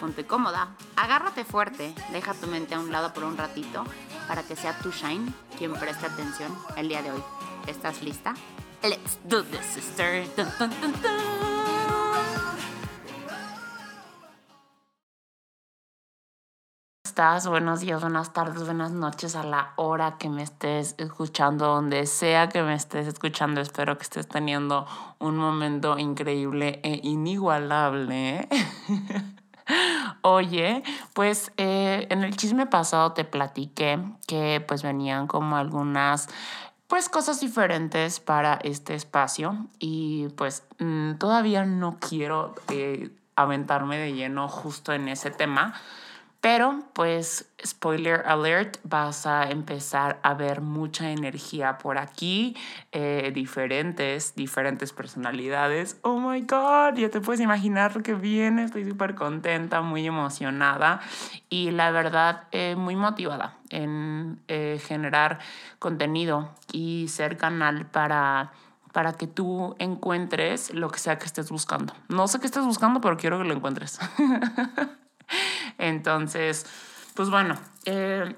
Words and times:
Ponte 0.00 0.26
cómoda, 0.26 0.68
agárrate 0.96 1.44
fuerte, 1.44 1.94
deja 2.12 2.32
tu 2.34 2.46
mente 2.46 2.74
a 2.74 2.80
un 2.80 2.92
lado 2.92 3.12
por 3.12 3.24
un 3.24 3.36
ratito 3.36 3.84
para 4.28 4.42
que 4.42 4.56
sea 4.56 4.78
tu 4.78 4.90
Shine 4.90 5.32
quien 5.56 5.72
preste 5.74 6.06
atención 6.06 6.56
el 6.76 6.88
día 6.88 7.02
de 7.02 7.12
hoy. 7.12 7.22
¿Estás 7.66 8.02
lista? 8.02 8.34
Let's 8.82 9.18
do 9.24 9.42
this, 9.42 9.64
sister. 9.66 10.24
estás? 17.18 17.48
Buenos 17.48 17.80
días, 17.80 18.00
buenas 18.00 18.32
tardes, 18.32 18.62
buenas 18.64 18.92
noches 18.92 19.34
a 19.34 19.42
la 19.42 19.72
hora 19.74 20.18
que 20.18 20.28
me 20.28 20.44
estés 20.44 20.94
escuchando, 20.98 21.66
donde 21.66 22.06
sea 22.06 22.48
que 22.48 22.62
me 22.62 22.74
estés 22.74 23.08
escuchando. 23.08 23.60
Espero 23.60 23.98
que 23.98 24.04
estés 24.04 24.28
teniendo 24.28 24.86
un 25.18 25.36
momento 25.36 25.98
increíble 25.98 26.78
e 26.84 27.00
inigualable. 27.02 28.48
Oye, 30.22 30.82
pues 31.12 31.52
eh, 31.56 32.06
en 32.10 32.24
el 32.24 32.36
chisme 32.36 32.66
pasado 32.66 33.12
te 33.12 33.24
platiqué 33.24 33.98
que 34.26 34.64
pues 34.66 34.82
venían 34.82 35.26
como 35.26 35.56
algunas 35.56 36.28
pues 36.86 37.08
cosas 37.10 37.40
diferentes 37.40 38.18
para 38.18 38.58
este 38.62 38.94
espacio 38.94 39.66
y 39.78 40.28
pues 40.36 40.62
mm, 40.78 41.14
todavía 41.14 41.64
no 41.64 41.98
quiero 42.00 42.54
eh, 42.70 43.10
aventarme 43.36 43.98
de 43.98 44.14
lleno 44.14 44.48
justo 44.48 44.92
en 44.92 45.08
ese 45.08 45.30
tema 45.30 45.74
pero, 46.40 46.84
pues, 46.92 47.50
spoiler 47.66 48.22
alert, 48.26 48.76
vas 48.84 49.26
a 49.26 49.50
empezar 49.50 50.20
a 50.22 50.34
ver 50.34 50.60
mucha 50.60 51.10
energía 51.10 51.78
por 51.78 51.98
aquí, 51.98 52.56
eh, 52.92 53.32
diferentes, 53.34 54.36
diferentes 54.36 54.92
personalidades. 54.92 55.98
Oh 56.02 56.20
my 56.20 56.40
God, 56.42 56.94
ya 56.96 57.10
te 57.10 57.20
puedes 57.20 57.40
imaginar 57.40 58.02
que 58.02 58.14
viene, 58.14 58.64
estoy 58.64 58.84
súper 58.84 59.16
contenta, 59.16 59.80
muy 59.80 60.06
emocionada 60.06 61.00
y 61.48 61.72
la 61.72 61.90
verdad, 61.90 62.44
eh, 62.52 62.76
muy 62.76 62.94
motivada 62.94 63.56
en 63.70 64.40
eh, 64.46 64.80
generar 64.86 65.40
contenido 65.80 66.54
y 66.72 67.08
ser 67.08 67.36
canal 67.36 67.86
para 67.86 68.52
para 68.92 69.12
que 69.12 69.26
tú 69.26 69.76
encuentres 69.78 70.72
lo 70.74 70.90
que 70.90 70.98
sea 70.98 71.18
que 71.18 71.26
estés 71.26 71.50
buscando. 71.50 71.94
No 72.08 72.26
sé 72.26 72.40
qué 72.40 72.46
estés 72.46 72.64
buscando, 72.64 73.00
pero 73.00 73.16
quiero 73.16 73.38
que 73.38 73.44
lo 73.44 73.54
encuentres. 73.54 74.00
Entonces, 75.78 76.66
pues 77.14 77.30
bueno, 77.30 77.56
eh, 77.84 78.34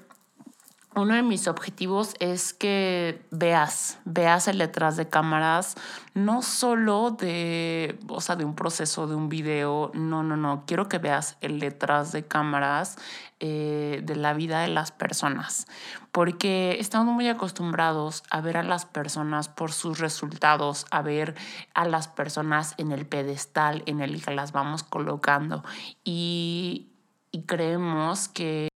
uno 0.93 1.15
de 1.15 1.23
mis 1.23 1.47
objetivos 1.47 2.15
es 2.19 2.53
que 2.53 3.25
veas, 3.31 3.99
veas 4.03 4.49
el 4.49 4.57
detrás 4.57 4.97
de 4.97 5.07
cámaras, 5.07 5.75
no 6.13 6.41
solo 6.41 7.11
de, 7.11 7.97
o 8.09 8.19
sea, 8.19 8.35
de 8.35 8.43
un 8.43 8.55
proceso, 8.55 9.07
de 9.07 9.15
un 9.15 9.29
video, 9.29 9.91
no, 9.93 10.21
no, 10.21 10.35
no, 10.35 10.65
quiero 10.67 10.89
que 10.89 10.97
veas 10.97 11.37
el 11.39 11.61
detrás 11.61 12.11
de 12.11 12.25
cámaras 12.25 12.97
eh, 13.39 14.01
de 14.03 14.17
la 14.17 14.33
vida 14.33 14.59
de 14.59 14.67
las 14.67 14.91
personas, 14.91 15.65
porque 16.11 16.75
estamos 16.77 17.13
muy 17.13 17.29
acostumbrados 17.29 18.23
a 18.29 18.41
ver 18.41 18.57
a 18.57 18.63
las 18.63 18.85
personas 18.85 19.47
por 19.47 19.71
sus 19.71 19.99
resultados, 19.99 20.85
a 20.91 21.01
ver 21.01 21.35
a 21.73 21.85
las 21.85 22.09
personas 22.09 22.75
en 22.77 22.91
el 22.91 23.05
pedestal 23.05 23.81
en 23.85 24.01
el 24.01 24.21
que 24.21 24.31
las 24.31 24.51
vamos 24.51 24.83
colocando 24.83 25.63
y, 26.03 26.90
y 27.31 27.43
creemos 27.43 28.27
que 28.27 28.67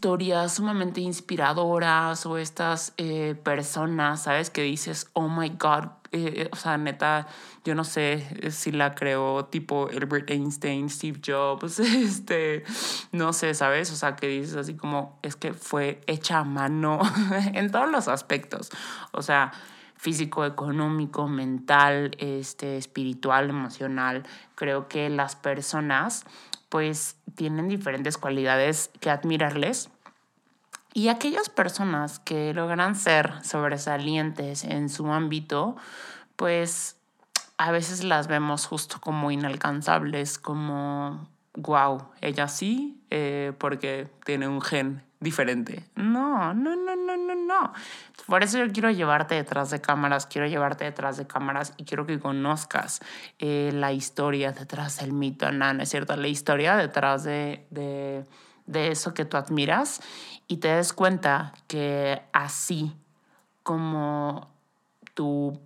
historias 0.00 0.54
sumamente 0.54 1.02
inspiradoras 1.02 2.24
o 2.24 2.38
estas 2.38 2.94
eh, 2.96 3.34
personas, 3.44 4.22
¿sabes? 4.22 4.48
Que 4.48 4.62
dices, 4.62 5.10
oh 5.12 5.28
my 5.28 5.50
God, 5.50 5.90
eh, 6.12 6.48
o 6.52 6.56
sea, 6.56 6.78
neta, 6.78 7.26
yo 7.64 7.74
no 7.74 7.84
sé 7.84 8.50
si 8.50 8.72
la 8.72 8.94
creó 8.94 9.44
tipo 9.44 9.90
Albert 9.92 10.30
Einstein, 10.30 10.88
Steve 10.88 11.20
Jobs, 11.24 11.78
este, 11.80 12.64
no 13.12 13.34
sé, 13.34 13.52
¿sabes? 13.52 13.92
O 13.92 13.96
sea, 13.96 14.16
que 14.16 14.26
dices 14.26 14.56
así 14.56 14.74
como, 14.74 15.18
es 15.22 15.36
que 15.36 15.52
fue 15.52 16.00
hecha 16.06 16.38
a 16.38 16.44
mano 16.44 17.00
en 17.52 17.70
todos 17.70 17.90
los 17.90 18.08
aspectos, 18.08 18.70
o 19.12 19.20
sea, 19.20 19.52
físico, 20.00 20.46
económico, 20.46 21.28
mental, 21.28 22.16
este, 22.16 22.78
espiritual, 22.78 23.50
emocional. 23.50 24.22
Creo 24.54 24.88
que 24.88 25.10
las 25.10 25.36
personas 25.36 26.24
pues 26.70 27.16
tienen 27.34 27.68
diferentes 27.68 28.16
cualidades 28.16 28.90
que 29.00 29.10
admirarles. 29.10 29.90
Y 30.94 31.08
aquellas 31.08 31.50
personas 31.50 32.18
que 32.18 32.54
logran 32.54 32.96
ser 32.96 33.44
sobresalientes 33.44 34.64
en 34.64 34.88
su 34.88 35.12
ámbito, 35.12 35.76
pues 36.36 36.96
a 37.58 37.70
veces 37.70 38.02
las 38.02 38.26
vemos 38.26 38.66
justo 38.66 38.96
como 39.00 39.30
inalcanzables, 39.30 40.38
como, 40.38 41.28
wow, 41.54 42.08
ella 42.22 42.48
sí, 42.48 43.04
eh, 43.10 43.52
porque 43.58 44.08
tiene 44.24 44.48
un 44.48 44.62
gen 44.62 45.02
diferente. 45.20 45.84
No, 45.94 46.54
no, 46.54 46.74
no, 46.74 46.96
no, 46.96 47.16
no, 47.16 47.34
no. 47.34 47.72
Por 48.26 48.42
eso 48.42 48.58
yo 48.58 48.72
quiero 48.72 48.90
llevarte 48.90 49.34
detrás 49.34 49.70
de 49.70 49.80
cámaras, 49.80 50.26
quiero 50.26 50.46
llevarte 50.48 50.84
detrás 50.84 51.18
de 51.18 51.26
cámaras 51.26 51.74
y 51.76 51.84
quiero 51.84 52.06
que 52.06 52.18
conozcas 52.18 53.00
eh, 53.38 53.70
la 53.74 53.92
historia 53.92 54.52
detrás 54.52 55.00
del 55.00 55.12
mito, 55.12 55.52
no, 55.52 55.70
es 55.82 55.90
cierto, 55.90 56.16
la 56.16 56.28
historia 56.28 56.76
detrás 56.76 57.24
de, 57.24 57.66
de, 57.70 58.24
de 58.66 58.88
eso 58.88 59.12
que 59.12 59.26
tú 59.26 59.36
admiras 59.36 60.00
y 60.48 60.56
te 60.56 60.68
des 60.68 60.92
cuenta 60.92 61.52
que 61.68 62.22
así 62.32 62.96
como 63.62 64.48
tu, 65.14 65.60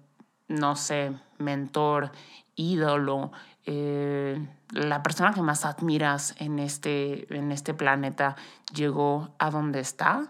no 0.48 0.74
sé, 0.74 1.12
mentor, 1.38 2.10
ídolo, 2.56 3.30
eh, 3.66 4.44
la 4.74 5.04
persona 5.04 5.32
que 5.32 5.40
más 5.40 5.64
admiras 5.64 6.34
en 6.38 6.58
este, 6.58 7.32
en 7.34 7.52
este 7.52 7.74
planeta 7.74 8.34
llegó 8.74 9.32
a 9.38 9.50
donde 9.50 9.78
está, 9.78 10.28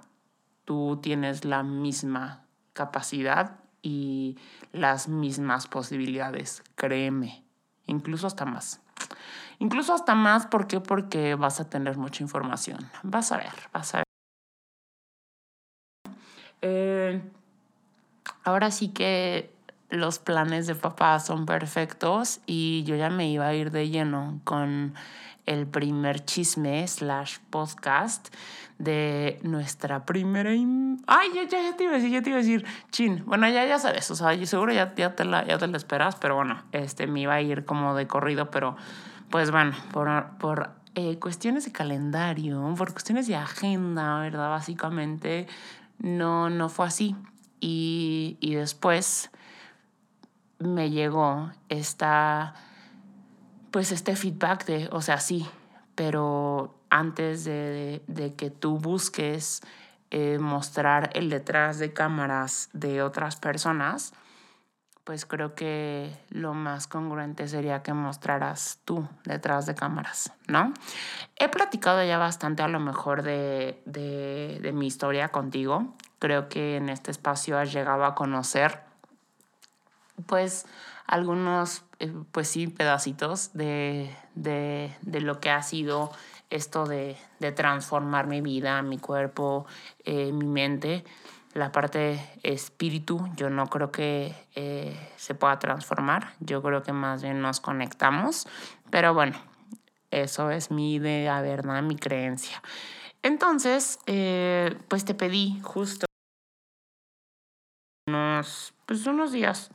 tú 0.66 0.99
tienes 1.03 1.47
la 1.47 1.62
misma 1.62 2.44
capacidad 2.75 3.56
y 3.81 4.37
las 4.72 5.09
mismas 5.09 5.66
posibilidades, 5.66 6.62
créeme, 6.75 7.43
incluso 7.87 8.27
hasta 8.27 8.44
más. 8.44 8.81
Incluso 9.60 9.94
hasta 9.94 10.15
más, 10.15 10.47
¿por 10.47 10.66
qué? 10.66 10.81
Porque 10.81 11.37
vas 11.37 11.60
a 11.60 11.71
tener 11.71 11.97
mucha 11.97 12.22
información. 12.22 12.78
Vas 13.03 13.33
a 13.33 13.38
ver, 13.38 13.53
vas 13.72 13.94
a 13.94 13.99
ver. 13.99 14.04
Eh, 16.60 17.22
ahora 18.43 18.71
sí 18.71 18.88
que 18.88 19.53
los 19.94 20.19
planes 20.19 20.66
de 20.66 20.75
papá 20.75 21.21
son 21.21 21.47
perfectos 21.47 22.41
y 22.47 22.84
yo 22.84 22.97
ya 22.97 23.10
me 23.10 23.28
iba 23.31 23.47
a 23.47 23.55
ir 23.55 23.71
de 23.71 23.88
lleno 23.88 24.41
con 24.44 24.94
el 25.47 25.66
primer 25.66 26.25
chisme 26.25 26.87
slash 26.87 27.38
podcast 27.50 28.34
de 28.78 29.38
nuestra 29.43 30.04
primera... 30.04 30.50
Ay, 30.50 31.28
ya, 31.34 31.44
ya, 31.49 31.77
te 31.77 31.84
iba 31.84 31.93
a 31.93 31.97
decir, 31.97 32.10
ya 32.10 32.22
te 32.22 32.31
iba 32.31 32.38
a 32.38 32.43
decir, 32.43 32.65
chin, 32.91 33.22
bueno, 33.27 33.49
ya, 33.49 33.65
ya 33.66 33.78
sabes, 33.78 34.10
o 34.10 34.16
sea, 34.16 34.34
yo 34.34 34.47
seguro 34.47 34.72
ya, 34.72 34.94
ya, 34.97 35.15
te 35.15 35.25
la, 35.25 35.47
ya 35.47 35.59
te 35.59 35.66
la 35.66 35.77
esperas, 35.77 36.16
pero 36.16 36.34
bueno, 36.34 36.62
este, 36.72 37.06
me 37.06 37.21
iba 37.21 37.34
a 37.34 37.41
ir 37.41 37.65
como 37.65 37.94
de 37.94 38.07
corrido, 38.07 38.51
pero 38.51 38.77
pues 39.30 39.51
bueno, 39.51 39.72
por, 39.92 40.36
por 40.39 40.71
eh, 40.95 41.18
cuestiones 41.18 41.65
de 41.65 41.72
calendario, 41.72 42.74
por 42.77 42.92
cuestiones 42.92 43.27
de 43.27 43.36
agenda, 43.36 44.21
¿verdad? 44.21 44.51
Básicamente, 44.51 45.47
no, 45.98 46.51
no 46.51 46.68
fue 46.68 46.86
así. 46.86 47.16
Y, 47.60 48.36
y 48.41 48.54
después 48.54 49.30
me 50.59 50.91
llegó 50.91 51.51
esta, 51.68 52.54
pues 53.71 53.92
este 53.92 54.16
feedback 54.16 54.65
de, 54.65 54.89
o 54.92 55.01
sea, 55.01 55.18
sí, 55.18 55.48
pero 55.95 56.74
antes 56.91 57.45
de, 57.45 58.03
de 58.06 58.34
que 58.34 58.51
tú 58.51 58.78
busques 58.78 59.62
eh, 60.10 60.39
mostrar 60.39 61.10
el 61.15 61.28
detrás 61.28 61.78
de 61.78 61.92
cámaras 61.92 62.71
de 62.72 63.03
otras 63.03 63.36
personas, 63.36 64.12
pues 65.04 65.27
creo 65.27 65.54
que 65.54 66.16
lo 66.30 66.54
más 66.54 66.86
congruente 66.86 67.47
sería 67.47 67.83
que 67.83 67.92
mostraras 67.92 68.80
tú 68.84 69.06
detrás 69.24 69.66
de 69.66 69.74
cámaras, 69.74 70.33
¿no? 70.48 70.72
He 71.36 71.48
platicado 71.48 72.03
ya 72.04 72.16
bastante 72.16 72.62
a 72.62 72.68
lo 72.68 72.80
mejor 72.80 73.22
de, 73.22 73.83
de, 73.84 74.60
de 74.62 74.72
mi 74.72 74.86
historia 74.86 75.28
contigo. 75.28 75.95
Creo 76.21 76.48
que 76.48 76.77
en 76.77 76.89
este 76.89 77.10
espacio 77.10 77.59
has 77.59 77.71
llegado 77.72 78.06
a 78.06 78.15
conocer 78.15 78.80
pues 80.26 80.66
algunos, 81.06 81.84
eh, 81.98 82.12
pues 82.32 82.48
sí, 82.48 82.68
pedacitos 82.68 83.53
de, 83.53 84.15
de, 84.34 84.94
de, 85.03 85.21
lo 85.21 85.41
que 85.41 85.50
ha 85.50 85.62
sido 85.62 86.10
esto 86.50 86.86
de, 86.86 87.16
de 87.41 87.53
transformar 87.53 88.26
mi 88.26 88.41
vida, 88.41 88.82
mi 88.82 88.98
cuerpo, 88.98 89.66
eh, 90.04 90.32
mi 90.32 90.47
mente. 90.47 91.04
La 91.53 91.71
parte 91.71 92.21
espíritu, 92.42 93.28
yo 93.36 93.48
no 93.48 93.68
creo 93.68 93.92
que 93.92 94.34
eh, 94.56 95.10
se 95.16 95.36
pueda 95.36 95.59
transformar, 95.60 96.34
yo 96.41 96.60
creo 96.62 96.82
que 96.82 96.92
más 96.92 97.22
bien 97.22 97.41
nos 97.41 97.60
conectamos, 97.60 98.48
pero 98.91 99.15
bueno, 99.15 99.36
eso 100.10 100.50
es 100.50 100.72
mi 100.72 100.94
idea, 100.94 101.41
¿verdad? 101.42 101.80
Mi 101.82 101.94
creencia. 101.94 102.60
Entonces, 103.22 104.00
pues 104.88 105.04
te 105.04 105.15
pedí 105.15 105.60
justo 105.62 106.06
unos, 108.09 108.74
pues 108.84 109.06
unos 109.06 109.30
días 109.30 109.70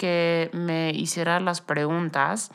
que 0.00 0.48
me 0.54 0.92
hicieras 0.92 1.42
las 1.42 1.60
preguntas 1.60 2.50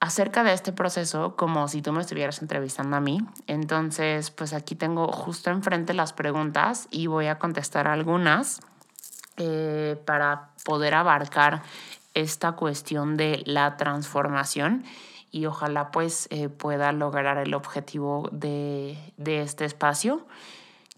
acerca 0.00 0.42
de 0.42 0.52
este 0.52 0.72
proceso 0.72 1.36
como 1.36 1.68
si 1.68 1.80
tú 1.80 1.92
me 1.92 2.00
estuvieras 2.00 2.42
entrevistando 2.42 2.96
a 2.96 3.00
mí. 3.00 3.20
Entonces, 3.46 4.32
pues 4.32 4.52
aquí 4.52 4.74
tengo 4.74 5.06
justo 5.12 5.50
enfrente 5.50 5.94
las 5.94 6.12
preguntas 6.12 6.88
y 6.90 7.06
voy 7.06 7.26
a 7.26 7.38
contestar 7.38 7.86
algunas 7.86 8.58
eh, 9.36 9.96
para 10.04 10.50
poder 10.64 10.94
abarcar 10.94 11.62
esta 12.14 12.52
cuestión 12.52 13.16
de 13.16 13.44
la 13.46 13.76
transformación 13.76 14.82
y 15.30 15.46
ojalá 15.46 15.92
pues 15.92 16.26
eh, 16.32 16.48
pueda 16.48 16.90
lograr 16.90 17.38
el 17.38 17.54
objetivo 17.54 18.28
de, 18.32 18.98
de 19.18 19.42
este 19.42 19.64
espacio, 19.66 20.26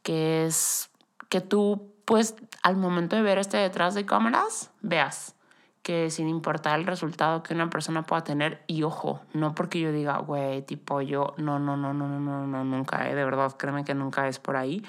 que 0.03 0.47
es 0.47 0.89
que 1.29 1.43
tú 1.43 1.93
pues 2.07 2.35
al 2.63 2.77
momento 2.77 3.17
de 3.17 3.23
ver 3.23 3.37
este 3.37 3.59
detrás 3.59 3.95
de 3.95 4.07
cámaras, 4.07 4.71
veas 4.81 5.35
que 5.83 6.11
sin 6.11 6.29
importar 6.29 6.81
el 6.81 6.87
resultado 6.87 7.43
que 7.43 7.55
una 7.55 7.69
persona 7.69 8.03
pueda 8.05 8.25
tener, 8.25 8.63
y 8.67 8.83
ojo, 8.83 9.21
no 9.35 9.55
porque 9.55 9.79
yo 9.79 9.93
diga, 9.93 10.19
güey, 10.19 10.63
tipo 10.63 11.03
yo, 11.03 11.35
no, 11.37 11.59
no, 11.59 11.77
no, 11.77 11.93
no, 11.93 12.09
no, 12.09 12.19
no, 12.19 12.47
no, 12.47 12.65
nunca, 12.65 13.09
eh, 13.11 13.15
de 13.15 13.25
verdad, 13.25 13.57
créeme 13.57 13.85
que 13.85 13.95
nunca 13.95 14.27
es 14.27 14.39
por 14.39 14.57
ahí, 14.57 14.83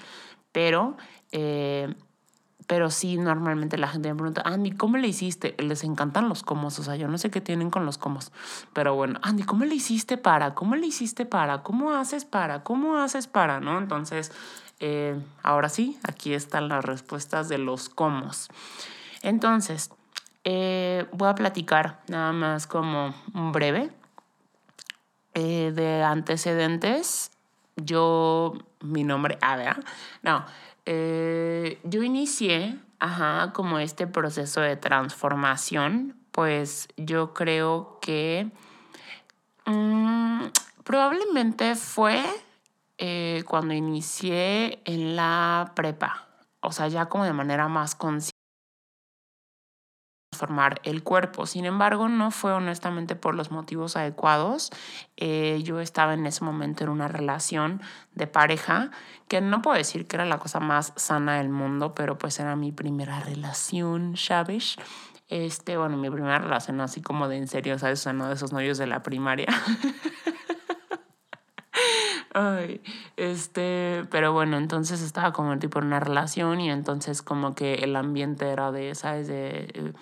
pero 0.52 0.96
eh, 1.32 1.94
pero 2.68 2.92
sí, 2.92 3.18
normalmente 3.18 3.78
la 3.78 3.88
gente 3.88 4.10
me 4.10 4.16
pregunta, 4.16 4.42
Andy, 4.46 4.72
¿cómo 4.72 4.98
le 4.98 5.08
hiciste? 5.08 5.56
Les 5.58 5.86
encantan 5.86 6.28
los 6.28 6.44
comos, 6.44 6.78
o 6.80 6.84
sea, 6.84 6.98
yo 6.98 7.08
no 7.08 7.18
sé 7.18 7.32
qué 7.32 7.40
tienen 7.40 7.72
con 7.72 7.86
los 7.86 7.98
comos. 7.98 8.34
Pero 8.74 8.94
bueno, 8.94 9.20
Andy, 9.24 9.44
¿cómo 9.44 9.64
le 9.64 9.74
hiciste 9.74 10.18
para? 10.18 10.54
¿Cómo 10.54 10.76
le 10.76 10.86
hiciste 10.86 11.26
para? 11.26 11.64
¿Cómo 11.64 11.94
haces 11.94 12.26
para? 12.26 12.64
¿Cómo 12.64 12.98
haces 12.98 13.28
para? 13.28 13.62
¿No? 13.62 13.78
Entonces, 13.78 14.34
eh, 14.80 15.20
ahora 15.44 15.70
sí, 15.70 15.98
aquí 16.04 16.34
están 16.34 16.68
las 16.70 16.86
respuestas 16.86 17.50
de 17.50 17.58
los 17.58 17.90
comos. 17.90 18.50
Entonces, 19.22 19.92
eh, 20.44 21.06
voy 21.12 21.30
a 21.30 21.36
platicar 21.36 22.02
nada 22.08 22.32
más 22.32 22.68
como 22.68 23.14
un 23.34 23.52
breve 23.52 23.90
eh, 25.34 25.72
de 25.74 26.04
antecedentes. 26.04 27.32
Yo, 27.76 28.54
mi 28.82 29.04
nombre, 29.04 29.38
ah, 29.42 29.56
ver, 29.56 29.84
No, 30.22 30.46
yo 30.86 32.02
inicié, 32.02 32.80
ajá, 33.00 33.52
como 33.54 33.78
este 33.80 34.08
proceso 34.08 34.62
de 34.62 34.78
transformación, 34.78 36.16
pues 36.32 36.88
yo 36.98 37.34
creo 37.34 38.00
que 38.02 38.50
mm, 39.66 40.46
probablemente 40.84 41.76
fue 41.76 42.24
eh, 42.98 43.44
cuando 43.48 43.74
inicié 43.74 44.82
en 44.86 45.16
la 45.16 45.72
prepa, 45.76 46.28
o 46.62 46.72
sea, 46.72 46.88
ya 46.88 47.08
como 47.08 47.26
de 47.26 47.34
manera 47.34 47.68
más 47.68 47.96
consciente 47.96 48.38
transformar 50.38 50.80
el 50.84 51.04
cuerpo. 51.04 51.46
Sin 51.46 51.66
embargo, 51.66 52.10
no 52.10 52.32
fue 52.32 52.52
honestamente 52.54 53.16
por 53.16 53.34
los 53.34 53.50
motivos 53.50 53.96
adecuados. 53.96 54.72
Eh, 55.16 55.62
yo 55.64 55.80
estaba 55.80 56.14
en 56.14 56.26
ese 56.28 56.44
momento 56.44 56.84
en 56.84 56.90
una 56.90 57.08
relación 57.08 57.82
de 58.14 58.28
pareja 58.28 58.92
que 59.28 59.42
no 59.42 59.62
puedo 59.62 59.78
decir 59.78 60.06
que 60.06 60.16
era 60.18 60.26
la 60.26 60.38
cosa 60.38 60.60
más 60.60 60.94
sana 60.96 61.38
del 61.38 61.50
mundo, 61.50 61.96
pero 61.96 62.18
pues 62.18 62.40
era 62.40 62.56
mi 62.56 62.72
primera 62.72 63.20
relación, 63.20 64.16
¿sabes? 64.16 64.76
Este, 65.28 65.76
bueno, 65.78 65.98
mi 65.98 66.10
primera 66.10 66.40
relación 66.40 66.80
así 66.82 67.02
como 67.02 67.28
de 67.28 67.38
en 67.38 67.48
serio, 67.48 67.80
¿sabes? 67.80 68.00
O 68.00 68.04
sea, 68.04 68.14
no 68.14 68.28
de 68.28 68.36
esos 68.36 68.54
novios 68.54 68.78
de 68.78 68.88
la 68.88 69.02
primaria. 69.02 69.48
Ay, 72.40 72.82
este, 73.16 74.06
pero 74.12 74.32
bueno, 74.32 74.58
entonces 74.58 75.02
estaba 75.02 75.34
como 75.34 75.58
tipo 75.58 75.80
en 75.80 75.86
una 75.86 76.00
relación 76.00 76.60
y 76.62 76.70
entonces 76.70 77.24
como 77.24 77.56
que 77.56 77.76
el 77.76 77.96
ambiente 77.96 78.48
era 78.50 78.72
de, 78.72 78.94
¿sabes? 78.94 79.28
De, 79.28 79.72
eh, 79.74 79.94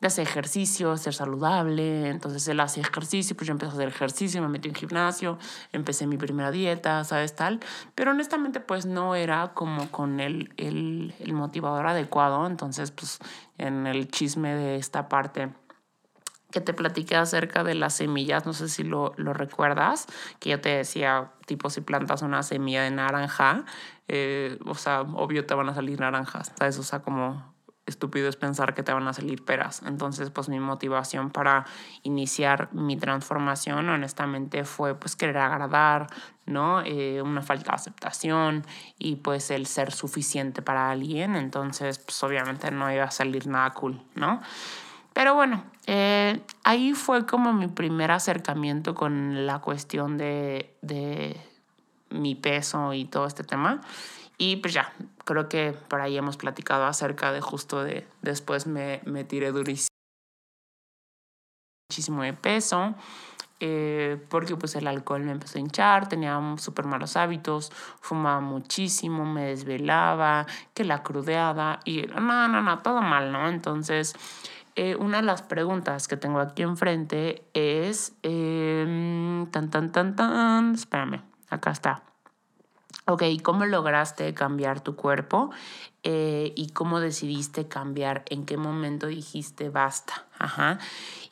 de 0.00 0.06
hacer 0.06 0.26
ejercicio, 0.26 0.96
ser 0.96 1.12
saludable. 1.12 2.08
Entonces 2.08 2.48
él 2.48 2.60
hacía 2.60 2.82
ejercicio, 2.82 3.36
pues 3.36 3.46
yo 3.46 3.52
empecé 3.52 3.72
a 3.72 3.74
hacer 3.74 3.88
ejercicio, 3.88 4.40
me 4.40 4.48
metí 4.48 4.68
en 4.68 4.74
gimnasio, 4.74 5.38
empecé 5.72 6.06
mi 6.06 6.16
primera 6.16 6.50
dieta, 6.50 7.04
¿sabes? 7.04 7.36
Tal. 7.36 7.60
Pero 7.94 8.12
honestamente, 8.12 8.60
pues 8.60 8.86
no 8.86 9.14
era 9.14 9.52
como 9.52 9.90
con 9.90 10.18
el, 10.20 10.54
el, 10.56 11.14
el 11.20 11.34
motivador 11.34 11.86
adecuado. 11.86 12.46
Entonces, 12.46 12.90
pues 12.90 13.18
en 13.58 13.86
el 13.86 14.08
chisme 14.08 14.54
de 14.54 14.76
esta 14.76 15.10
parte 15.10 15.50
que 16.52 16.60
te 16.60 16.74
platiqué 16.74 17.16
acerca 17.16 17.64
de 17.64 17.74
las 17.74 17.94
semillas, 17.94 18.46
no 18.46 18.52
sé 18.52 18.68
si 18.68 18.84
lo, 18.84 19.12
lo 19.16 19.32
recuerdas, 19.32 20.06
que 20.38 20.50
yo 20.50 20.60
te 20.60 20.68
decía, 20.68 21.32
tipo, 21.46 21.70
si 21.70 21.80
plantas 21.80 22.22
una 22.22 22.42
semilla 22.42 22.84
de 22.84 22.90
naranja, 22.92 23.64
eh, 24.08 24.58
o 24.66 24.74
sea, 24.74 25.00
obvio 25.00 25.46
te 25.46 25.54
van 25.54 25.68
a 25.68 25.74
salir 25.74 25.98
naranjas, 25.98 26.52
¿sabes? 26.56 26.78
O 26.78 26.82
sea, 26.82 27.00
como 27.00 27.52
estúpido 27.86 28.28
es 28.28 28.36
pensar 28.36 28.74
que 28.74 28.82
te 28.82 28.92
van 28.92 29.06
a 29.08 29.12
salir 29.12 29.44
peras. 29.44 29.82
Entonces, 29.84 30.30
pues 30.30 30.48
mi 30.48 30.60
motivación 30.60 31.30
para 31.30 31.64
iniciar 32.02 32.68
mi 32.72 32.96
transformación, 32.96 33.88
honestamente, 33.88 34.64
fue 34.64 34.94
pues 34.94 35.16
querer 35.16 35.38
agradar, 35.38 36.06
¿no? 36.46 36.82
Eh, 36.82 37.22
una 37.22 37.42
falta 37.42 37.72
de 37.72 37.76
aceptación 37.76 38.66
y 38.98 39.16
pues 39.16 39.50
el 39.50 39.66
ser 39.66 39.92
suficiente 39.92 40.62
para 40.62 40.90
alguien. 40.90 41.34
Entonces, 41.34 41.98
pues 41.98 42.22
obviamente 42.22 42.70
no 42.70 42.92
iba 42.92 43.04
a 43.04 43.10
salir 43.10 43.46
nada 43.46 43.70
cool, 43.70 44.00
¿no? 44.14 44.40
Pero 45.12 45.34
bueno, 45.34 45.64
eh, 45.86 46.40
ahí 46.64 46.94
fue 46.94 47.26
como 47.26 47.52
mi 47.52 47.68
primer 47.68 48.10
acercamiento 48.10 48.94
con 48.94 49.46
la 49.46 49.60
cuestión 49.60 50.16
de, 50.16 50.74
de 50.82 51.36
mi 52.10 52.34
peso 52.34 52.92
y 52.94 53.04
todo 53.04 53.26
este 53.26 53.44
tema. 53.44 53.80
Y 54.38 54.56
pues 54.56 54.74
ya, 54.74 54.92
creo 55.24 55.48
que 55.48 55.72
por 55.72 56.00
ahí 56.00 56.16
hemos 56.16 56.36
platicado 56.36 56.84
acerca 56.84 57.32
de 57.32 57.40
justo 57.40 57.84
de 57.84 58.06
después 58.22 58.66
me, 58.66 59.00
me 59.04 59.24
tiré 59.24 59.52
durísimo 59.52 59.88
muchísimo 61.92 62.22
de 62.22 62.32
peso. 62.32 62.94
Eh, 63.64 64.18
porque 64.28 64.56
pues 64.56 64.74
el 64.74 64.88
alcohol 64.88 65.22
me 65.22 65.30
empezó 65.30 65.58
a 65.58 65.60
hinchar, 65.60 66.08
tenía 66.08 66.40
súper 66.56 66.84
malos 66.84 67.16
hábitos, 67.16 67.70
fumaba 68.00 68.40
muchísimo, 68.40 69.24
me 69.24 69.44
desvelaba, 69.44 70.46
que 70.74 70.82
la 70.82 71.04
crudeada 71.04 71.78
y 71.84 72.02
no, 72.02 72.48
no, 72.48 72.60
no, 72.60 72.78
todo 72.80 73.02
mal, 73.02 73.30
¿no? 73.30 73.48
Entonces 73.48 74.16
eh, 74.74 74.96
una 74.96 75.18
de 75.18 75.24
las 75.24 75.42
preguntas 75.42 76.08
que 76.08 76.16
tengo 76.16 76.40
aquí 76.40 76.62
enfrente 76.62 77.44
es, 77.52 78.14
eh, 78.22 79.46
tan, 79.50 79.70
tan, 79.70 79.92
tan, 79.92 80.16
tan, 80.16 80.74
espérame, 80.74 81.22
acá 81.50 81.70
está. 81.70 82.02
Ok, 83.06 83.24
¿cómo 83.42 83.66
lograste 83.66 84.32
cambiar 84.32 84.80
tu 84.80 84.94
cuerpo? 84.94 85.50
Eh, 86.04 86.52
¿Y 86.56 86.68
cómo 86.70 87.00
decidiste 87.00 87.66
cambiar? 87.66 88.22
¿En 88.30 88.46
qué 88.46 88.56
momento 88.56 89.08
dijiste 89.08 89.70
basta? 89.70 90.26
Ajá. 90.38 90.78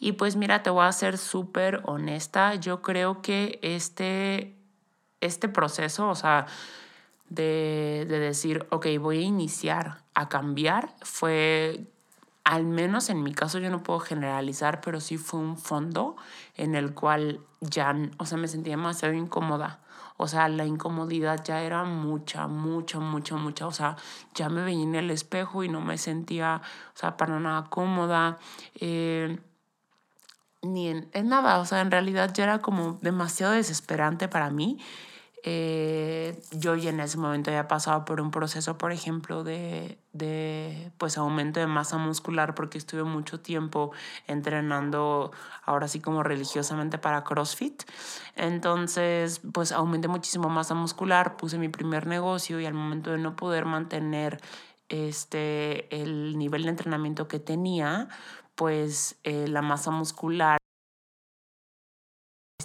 Y 0.01 0.13
pues 0.13 0.37
mira, 0.37 0.63
te 0.63 0.71
voy 0.71 0.85
a 0.85 0.93
ser 0.93 1.17
súper 1.17 1.81
honesta. 1.85 2.57
Yo 2.57 2.83
creo 2.83 3.23
que 3.23 3.61
este, 3.63 4.57
este 5.21 5.49
proceso, 5.49 6.09
o 6.09 6.15
sea, 6.17 6.47
de, 7.29 8.05
de 8.09 8.19
decir, 8.19 8.67
ok, 8.71 8.87
voy 8.99 9.19
a 9.19 9.23
iniciar 9.23 10.03
a 10.15 10.29
cambiar, 10.29 10.93
fue 11.03 11.87
al 12.45 12.65
menos 12.65 13.11
en 13.11 13.23
mi 13.23 13.33
caso 13.33 13.59
yo 13.59 13.71
no 13.71 13.83
puedo 13.83 14.01
generalizar, 14.01 14.81
pero 14.81 15.01
sí 15.01 15.19
fue 15.19 15.41
un 15.41 15.57
fondo 15.57 16.17
en 16.57 16.75
el 16.75 16.95
cual 16.95 17.41
ya, 17.61 17.95
o 18.19 18.27
sea, 18.27 18.39
me 18.39 18.49
sentía 18.49 18.73
demasiado 18.73 19.15
incómoda. 19.15 19.81
O 20.17 20.29
sea, 20.29 20.49
la 20.49 20.67
incomodidad 20.67 21.43
ya 21.45 21.63
era 21.63 21.85
mucha, 21.85 22.47
mucha, 22.47 22.99
mucha, 23.01 23.37
mucha. 23.37 23.67
O 23.67 23.73
sea, 23.73 23.97
ya 24.35 24.51
me 24.51 24.63
veía 24.63 24.83
en 24.83 24.95
el 24.95 25.11
espejo 25.11 25.65
y 25.65 25.69
no 25.71 25.81
me 25.81 25.97
sentía, 25.97 26.61
o 26.95 26.99
sea, 26.99 27.17
para 27.17 27.41
nada 27.41 27.65
cómoda. 27.71 28.39
Eh, 28.75 29.39
ni 30.63 30.89
en, 30.89 31.09
en, 31.15 31.29
nada, 31.31 31.59
o 31.59 31.65
sea, 31.65 31.81
en 31.81 31.91
realidad 31.91 32.33
ya 32.35 32.45
era 32.45 32.59
como 32.59 32.99
demasiado 33.01 33.55
desesperante 33.55 34.29
para 34.29 34.51
mí 34.51 34.79
eh, 35.43 36.43
yo 36.53 36.75
ya 36.75 36.91
en 36.91 37.01
ese 37.01 37.17
momento 37.17 37.51
había 37.51 37.67
pasado 37.67 38.05
por 38.05 38.21
un 38.21 38.31
proceso, 38.31 38.77
por 38.77 38.93
ejemplo, 38.93 39.43
de, 39.43 39.99
de 40.13 40.93
pues 40.99 41.17
aumento 41.17 41.61
de 41.61 41.67
masa 41.67 41.97
muscular 41.97 42.55
porque 42.55 42.79
estuve 42.79 43.05
mucho 43.05 43.41
tiempo 43.41 43.93
entrenando 44.27 45.33
ahora 45.65 45.89
sí 45.89 46.01
como 46.01 46.23
religiosamente 46.23 46.99
para 46.99 47.25
CrossFit. 47.25 47.83
Entonces, 48.37 49.41
pues 49.53 49.73
aumenté 49.73 50.09
muchísimo 50.09 50.49
masa 50.49 50.75
muscular, 50.75 51.37
puse 51.37 51.59
mi 51.59 51.69
primer 51.69 52.07
negocio 52.07 52.61
y 52.61 52.67
al 52.67 52.75
momento 52.75 53.11
de 53.11 53.19
no 53.19 53.37
poder 53.37 53.65
mantener 53.65 54.41
este, 54.91 56.03
el 56.03 56.37
nivel 56.37 56.65
de 56.65 56.71
entrenamiento 56.71 57.29
que 57.29 57.39
tenía, 57.39 58.09
pues 58.57 59.19
eh, 59.25 59.47
la 59.49 59.63
masa 59.63 59.91
muscular 59.91 60.61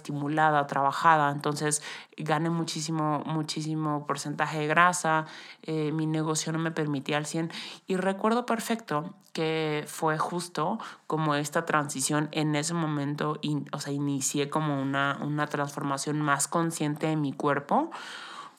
estimulada, 0.06 0.66
trabajada, 0.68 1.32
entonces 1.32 1.82
gané 2.16 2.48
muchísimo, 2.48 3.22
muchísimo 3.26 4.06
porcentaje 4.06 4.60
de 4.60 4.66
grasa, 4.68 5.26
eh, 5.62 5.90
mi 5.92 6.06
negocio 6.06 6.52
no 6.52 6.60
me 6.60 6.70
permitía 6.70 7.16
al 7.16 7.26
100 7.26 7.50
y 7.88 7.96
recuerdo 7.96 8.46
perfecto 8.46 9.14
que 9.32 9.84
fue 9.88 10.16
justo 10.16 10.78
como 11.08 11.34
esta 11.34 11.66
transición 11.66 12.28
en 12.30 12.54
ese 12.54 12.72
momento, 12.72 13.40
o 13.72 13.80
sea, 13.80 13.92
inicié 13.92 14.48
como 14.48 14.80
una, 14.80 15.18
una 15.20 15.48
transformación 15.48 16.20
más 16.20 16.46
consciente 16.46 17.08
de 17.08 17.16
mi 17.16 17.32
cuerpo 17.32 17.90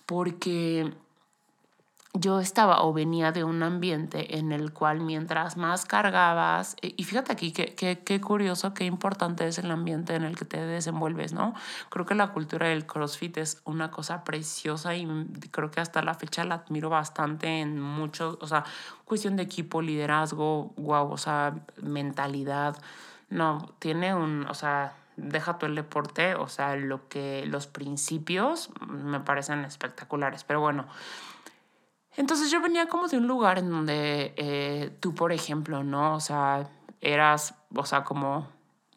porque 0.06 0.94
yo 2.20 2.40
estaba 2.40 2.84
o 2.84 2.94
venía 2.94 3.32
de 3.32 3.44
un 3.44 3.62
ambiente 3.64 4.38
en 4.38 4.52
el 4.52 4.74
cual 4.74 5.02
mientras 5.02 5.58
más 5.58 5.86
cargabas, 5.86 6.76
eh, 6.82 6.94
y 6.98 7.04
fíjate 7.04 7.32
aquí 7.32 7.52
qué 7.52 7.76
qué 7.76 8.22
curioso, 8.22 8.74
qué 8.74 8.86
importante 8.86 9.48
es 9.48 9.58
el 9.60 9.70
ambiente 9.72 10.16
en 10.16 10.24
el 10.24 10.36
que 10.36 10.46
te 10.46 10.60
desenvuelves, 10.60 11.34
¿no? 11.34 11.54
Creo 11.90 12.06
que 12.06 12.16
la 12.16 12.30
cultura 12.30 12.68
del 12.68 12.86
CrossFit 12.86 13.38
es 13.38 13.62
una 13.66 13.92
cosa 13.92 14.24
preciosa 14.24 14.96
y 14.96 15.08
creo 15.52 15.72
que 15.72 15.80
hasta 15.82 16.02
la 16.02 16.14
fecha 16.14 16.44
la 16.44 16.56
admiro 16.56 16.90
bastante 16.90 17.62
en 17.62 17.80
mucho, 17.80 18.38
o 18.42 18.48
sea, 18.48 18.64
cuestión 19.06 19.36
de 19.36 19.44
equipo, 19.44 19.82
liderazgo, 19.82 20.74
wow, 20.78 21.12
o 21.12 21.18
sea, 21.18 21.56
mentalidad. 21.82 22.78
No, 23.30 23.74
tiene 23.80 24.16
un, 24.16 24.46
o 24.48 24.54
sea, 24.54 24.94
deja 25.18 25.58
tú 25.58 25.66
el 25.66 25.76
deporte, 25.76 26.36
o 26.36 26.48
sea, 26.48 26.76
lo 26.76 27.08
que 27.10 27.46
los 27.46 27.68
principios 27.68 28.70
me 28.88 29.20
parecen 29.20 29.66
espectaculares, 29.66 30.44
pero 30.44 30.62
bueno, 30.62 30.86
entonces 32.18 32.52
yo 32.52 32.60
venía 32.62 32.88
como 32.88 33.08
de 33.08 33.18
un 33.18 33.28
lugar 33.28 33.60
en 33.60 33.70
donde 33.70 34.34
eh, 34.36 34.98
tú, 35.00 35.16
por 35.16 35.32
ejemplo, 35.32 35.84
¿no? 35.84 36.16
O 36.16 36.20
sea, 36.20 36.68
eras, 37.00 37.54
o 37.76 37.86
sea, 37.86 38.04
como 38.04 38.48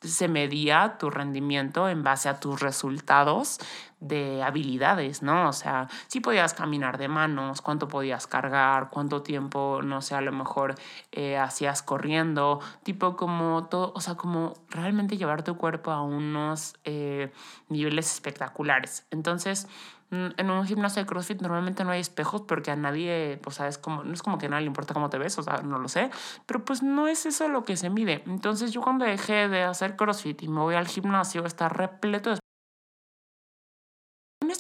se 0.02 0.28
medía 0.28 0.96
tu 0.98 1.10
rendimiento 1.10 1.88
en 1.88 2.02
base 2.02 2.30
a 2.30 2.40
tus 2.40 2.60
resultados 2.60 3.58
de 4.00 4.42
habilidades, 4.42 5.22
¿no? 5.22 5.50
O 5.50 5.52
sea, 5.52 5.88
si 6.06 6.20
podías 6.20 6.54
caminar 6.54 6.96
de 6.96 7.08
manos, 7.08 7.60
cuánto 7.60 7.86
podías 7.86 8.26
cargar, 8.26 8.88
cuánto 8.88 9.22
tiempo, 9.22 9.80
no 9.84 10.00
sé, 10.00 10.14
a 10.14 10.22
lo 10.22 10.32
mejor 10.32 10.74
eh, 11.12 11.36
hacías 11.36 11.82
corriendo, 11.82 12.60
tipo 12.82 13.14
como 13.16 13.66
todo, 13.66 13.92
o 13.94 14.00
sea, 14.00 14.14
como 14.14 14.54
realmente 14.70 15.18
llevar 15.18 15.44
tu 15.44 15.58
cuerpo 15.58 15.90
a 15.90 16.02
unos 16.02 16.76
eh, 16.84 17.30
niveles 17.68 18.10
espectaculares. 18.10 19.06
Entonces, 19.10 19.68
en 20.10 20.50
un 20.50 20.66
gimnasio 20.66 21.02
de 21.02 21.06
CrossFit 21.06 21.40
normalmente 21.40 21.84
no 21.84 21.90
hay 21.92 22.00
espejos 22.00 22.42
porque 22.42 22.70
a 22.70 22.76
nadie, 22.76 23.38
pues 23.42 23.56
sabes, 23.56 23.78
como, 23.78 24.02
no 24.02 24.12
es 24.12 24.22
como 24.22 24.38
que 24.38 24.46
a 24.46 24.48
nadie 24.48 24.62
le 24.62 24.68
importa 24.68 24.94
cómo 24.94 25.08
te 25.10 25.18
ves, 25.18 25.38
o 25.38 25.42
sea, 25.42 25.58
no 25.62 25.78
lo 25.78 25.88
sé, 25.88 26.10
pero 26.46 26.64
pues 26.64 26.82
no 26.82 27.08
es 27.08 27.26
eso 27.26 27.48
lo 27.48 27.64
que 27.64 27.76
se 27.76 27.90
mide. 27.90 28.22
Entonces 28.26 28.72
yo 28.72 28.80
cuando 28.80 29.04
dejé 29.04 29.48
de 29.48 29.62
hacer 29.62 29.96
CrossFit 29.96 30.42
y 30.42 30.48
me 30.48 30.60
voy 30.60 30.74
al 30.74 30.88
gimnasio, 30.88 31.44
está 31.44 31.68
repleto 31.68 32.30
de 32.30 32.36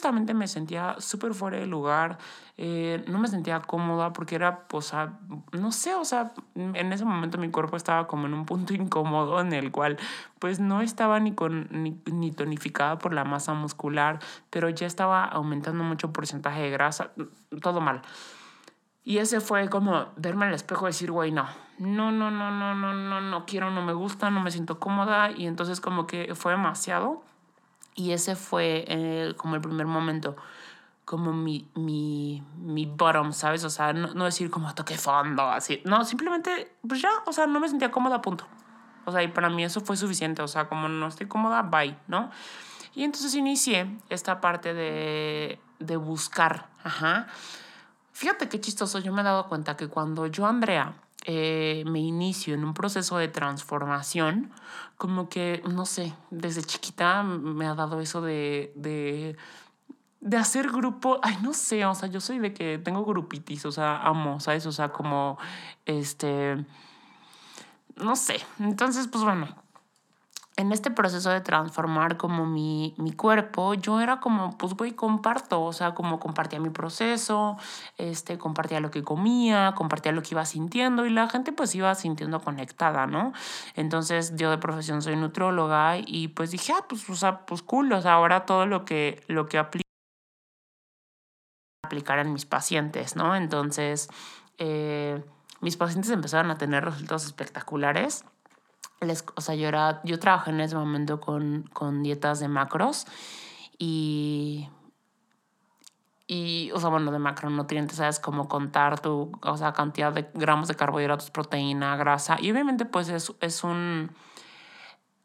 honestamente 0.00 0.32
me 0.32 0.48
sentía 0.48 0.96
súper 0.98 1.34
fuera 1.34 1.58
de 1.58 1.66
lugar, 1.66 2.16
eh, 2.56 3.04
no 3.06 3.18
me 3.18 3.28
sentía 3.28 3.60
cómoda 3.60 4.14
porque 4.14 4.34
era, 4.34 4.66
pues, 4.66 4.94
no 5.52 5.72
sé, 5.72 5.94
o 5.94 6.06
sea, 6.06 6.32
en 6.54 6.92
ese 6.92 7.04
momento 7.04 7.36
mi 7.36 7.50
cuerpo 7.50 7.76
estaba 7.76 8.06
como 8.06 8.26
en 8.26 8.32
un 8.32 8.46
punto 8.46 8.72
incómodo 8.74 9.40
en 9.40 9.52
el 9.52 9.70
cual, 9.70 9.98
pues, 10.38 10.58
no 10.58 10.80
estaba 10.80 11.20
ni, 11.20 11.32
con, 11.32 11.68
ni, 11.70 12.00
ni 12.06 12.32
tonificada 12.32 12.98
por 12.98 13.12
la 13.12 13.24
masa 13.24 13.52
muscular, 13.52 14.20
pero 14.48 14.70
ya 14.70 14.86
estaba 14.86 15.26
aumentando 15.26 15.84
mucho 15.84 16.14
porcentaje 16.14 16.62
de 16.62 16.70
grasa, 16.70 17.10
todo 17.60 17.82
mal. 17.82 18.00
Y 19.04 19.18
ese 19.18 19.40
fue 19.40 19.68
como 19.68 20.06
verme 20.16 20.46
al 20.46 20.54
espejo 20.54 20.86
y 20.86 20.90
decir, 20.90 21.10
güey, 21.10 21.30
no, 21.30 21.46
no, 21.78 22.10
no, 22.10 22.30
no, 22.30 22.50
no, 22.50 22.74
no, 22.74 22.94
no, 22.94 23.20
no 23.20 23.44
quiero, 23.44 23.70
no 23.70 23.82
me 23.82 23.92
gusta, 23.92 24.30
no 24.30 24.40
me 24.40 24.50
siento 24.50 24.78
cómoda. 24.78 25.30
Y 25.30 25.46
entonces 25.46 25.80
como 25.80 26.06
que 26.06 26.34
fue 26.34 26.52
demasiado. 26.52 27.22
Y 27.94 28.12
ese 28.12 28.36
fue 28.36 28.84
eh, 28.88 29.34
como 29.36 29.56
el 29.56 29.60
primer 29.60 29.86
momento, 29.86 30.36
como 31.04 31.32
mi, 31.32 31.68
mi, 31.74 32.42
mi 32.56 32.86
bottom, 32.86 33.32
¿sabes? 33.32 33.64
O 33.64 33.70
sea, 33.70 33.92
no, 33.92 34.14
no 34.14 34.24
decir 34.24 34.50
como 34.50 34.74
toqué 34.74 34.96
fondo, 34.96 35.48
así. 35.48 35.82
No, 35.84 36.04
simplemente, 36.04 36.72
pues 36.86 37.02
ya, 37.02 37.10
o 37.26 37.32
sea, 37.32 37.46
no 37.46 37.60
me 37.60 37.68
sentía 37.68 37.90
cómoda, 37.90 38.22
punto. 38.22 38.46
O 39.04 39.12
sea, 39.12 39.22
y 39.22 39.28
para 39.28 39.50
mí 39.50 39.64
eso 39.64 39.80
fue 39.80 39.96
suficiente. 39.96 40.42
O 40.42 40.48
sea, 40.48 40.68
como 40.68 40.88
no 40.88 41.08
estoy 41.08 41.26
cómoda, 41.26 41.62
bye, 41.62 41.96
¿no? 42.06 42.30
Y 42.94 43.04
entonces 43.04 43.34
inicié 43.34 43.98
esta 44.08 44.40
parte 44.40 44.74
de, 44.74 45.60
de 45.78 45.96
buscar. 45.96 46.68
Ajá. 46.84 47.26
Fíjate 48.12 48.48
qué 48.48 48.60
chistoso. 48.60 48.98
Yo 48.98 49.12
me 49.12 49.22
he 49.22 49.24
dado 49.24 49.48
cuenta 49.48 49.76
que 49.76 49.88
cuando 49.88 50.26
yo, 50.26 50.46
Andrea, 50.46 50.94
eh, 51.26 51.84
me 51.86 52.00
inicio 52.00 52.54
en 52.54 52.64
un 52.64 52.74
proceso 52.74 53.18
de 53.18 53.28
transformación, 53.28 54.50
como 54.96 55.28
que, 55.28 55.62
no 55.70 55.86
sé, 55.86 56.14
desde 56.30 56.62
chiquita 56.62 57.22
me 57.22 57.66
ha 57.66 57.74
dado 57.74 58.00
eso 58.00 58.20
de, 58.22 58.72
de, 58.74 59.36
de 60.20 60.36
hacer 60.36 60.70
grupo, 60.70 61.20
ay, 61.22 61.36
no 61.42 61.52
sé, 61.52 61.84
o 61.84 61.94
sea, 61.94 62.08
yo 62.08 62.20
soy 62.20 62.38
de 62.38 62.54
que 62.54 62.78
tengo 62.78 63.04
grupitis, 63.04 63.66
o 63.66 63.72
sea, 63.72 63.98
amo, 64.02 64.40
¿sabes? 64.40 64.64
O 64.66 64.72
sea, 64.72 64.90
como, 64.90 65.38
este, 65.84 66.64
no 67.96 68.16
sé, 68.16 68.40
entonces, 68.58 69.08
pues 69.08 69.22
bueno, 69.24 69.48
en 70.60 70.72
este 70.72 70.90
proceso 70.90 71.30
de 71.30 71.40
transformar 71.40 72.16
como 72.16 72.44
mi, 72.44 72.94
mi, 72.98 73.12
cuerpo, 73.12 73.74
yo 73.74 74.00
era 74.00 74.20
como, 74.20 74.56
pues 74.58 74.74
voy, 74.74 74.92
comparto, 74.92 75.62
o 75.62 75.72
sea, 75.72 75.94
como 75.94 76.20
compartía 76.20 76.60
mi 76.60 76.70
proceso, 76.70 77.56
este, 77.96 78.36
compartía 78.36 78.78
lo 78.80 78.90
que 78.90 79.02
comía, 79.02 79.74
compartía 79.74 80.12
lo 80.12 80.22
que 80.22 80.28
iba 80.32 80.44
sintiendo 80.44 81.06
y 81.06 81.10
la 81.10 81.28
gente 81.28 81.52
pues 81.52 81.74
iba 81.74 81.94
sintiendo 81.94 82.40
conectada, 82.40 83.06
¿no? 83.06 83.32
Entonces 83.74 84.36
yo 84.36 84.50
de 84.50 84.58
profesión 84.58 85.00
soy 85.00 85.16
nutróloga 85.16 85.96
y 85.98 86.28
pues 86.28 86.50
dije, 86.50 86.72
ah, 86.76 86.84
pues, 86.88 87.08
o 87.08 87.16
sea, 87.16 87.46
pues 87.46 87.62
cool, 87.62 87.90
o 87.92 88.02
sea, 88.02 88.12
ahora 88.12 88.44
todo 88.44 88.66
lo 88.66 88.84
que, 88.84 89.24
lo 89.28 89.46
que 89.46 89.58
aplico 89.58 89.84
aplicar 91.82 92.18
en 92.18 92.32
mis 92.32 92.44
pacientes, 92.44 93.16
¿no? 93.16 93.34
Entonces, 93.34 94.08
eh, 94.58 95.24
mis 95.60 95.76
pacientes 95.76 96.10
empezaron 96.10 96.50
a 96.50 96.58
tener 96.58 96.84
resultados 96.84 97.24
espectaculares 97.24 98.24
les, 99.00 99.24
o 99.34 99.40
sea, 99.40 99.54
yo, 99.54 99.68
era, 99.68 100.00
yo 100.04 100.18
trabajé 100.18 100.50
en 100.50 100.60
ese 100.60 100.76
momento 100.76 101.20
con, 101.20 101.68
con 101.72 102.02
dietas 102.02 102.40
de 102.40 102.48
macros 102.48 103.06
y, 103.78 104.68
y, 106.26 106.70
o 106.72 106.80
sea, 106.80 106.90
bueno, 106.90 107.10
de 107.10 107.18
macronutrientes, 107.18 107.96
sabes 107.96 108.20
cómo 108.20 108.48
contar 108.48 109.00
tu, 109.00 109.32
o 109.42 109.56
sea, 109.56 109.72
cantidad 109.72 110.12
de 110.12 110.28
gramos 110.34 110.68
de 110.68 110.74
carbohidratos, 110.74 111.30
proteína, 111.30 111.96
grasa. 111.96 112.36
Y 112.40 112.50
obviamente, 112.50 112.84
pues 112.84 113.08
es, 113.08 113.32
es 113.40 113.64
un 113.64 114.10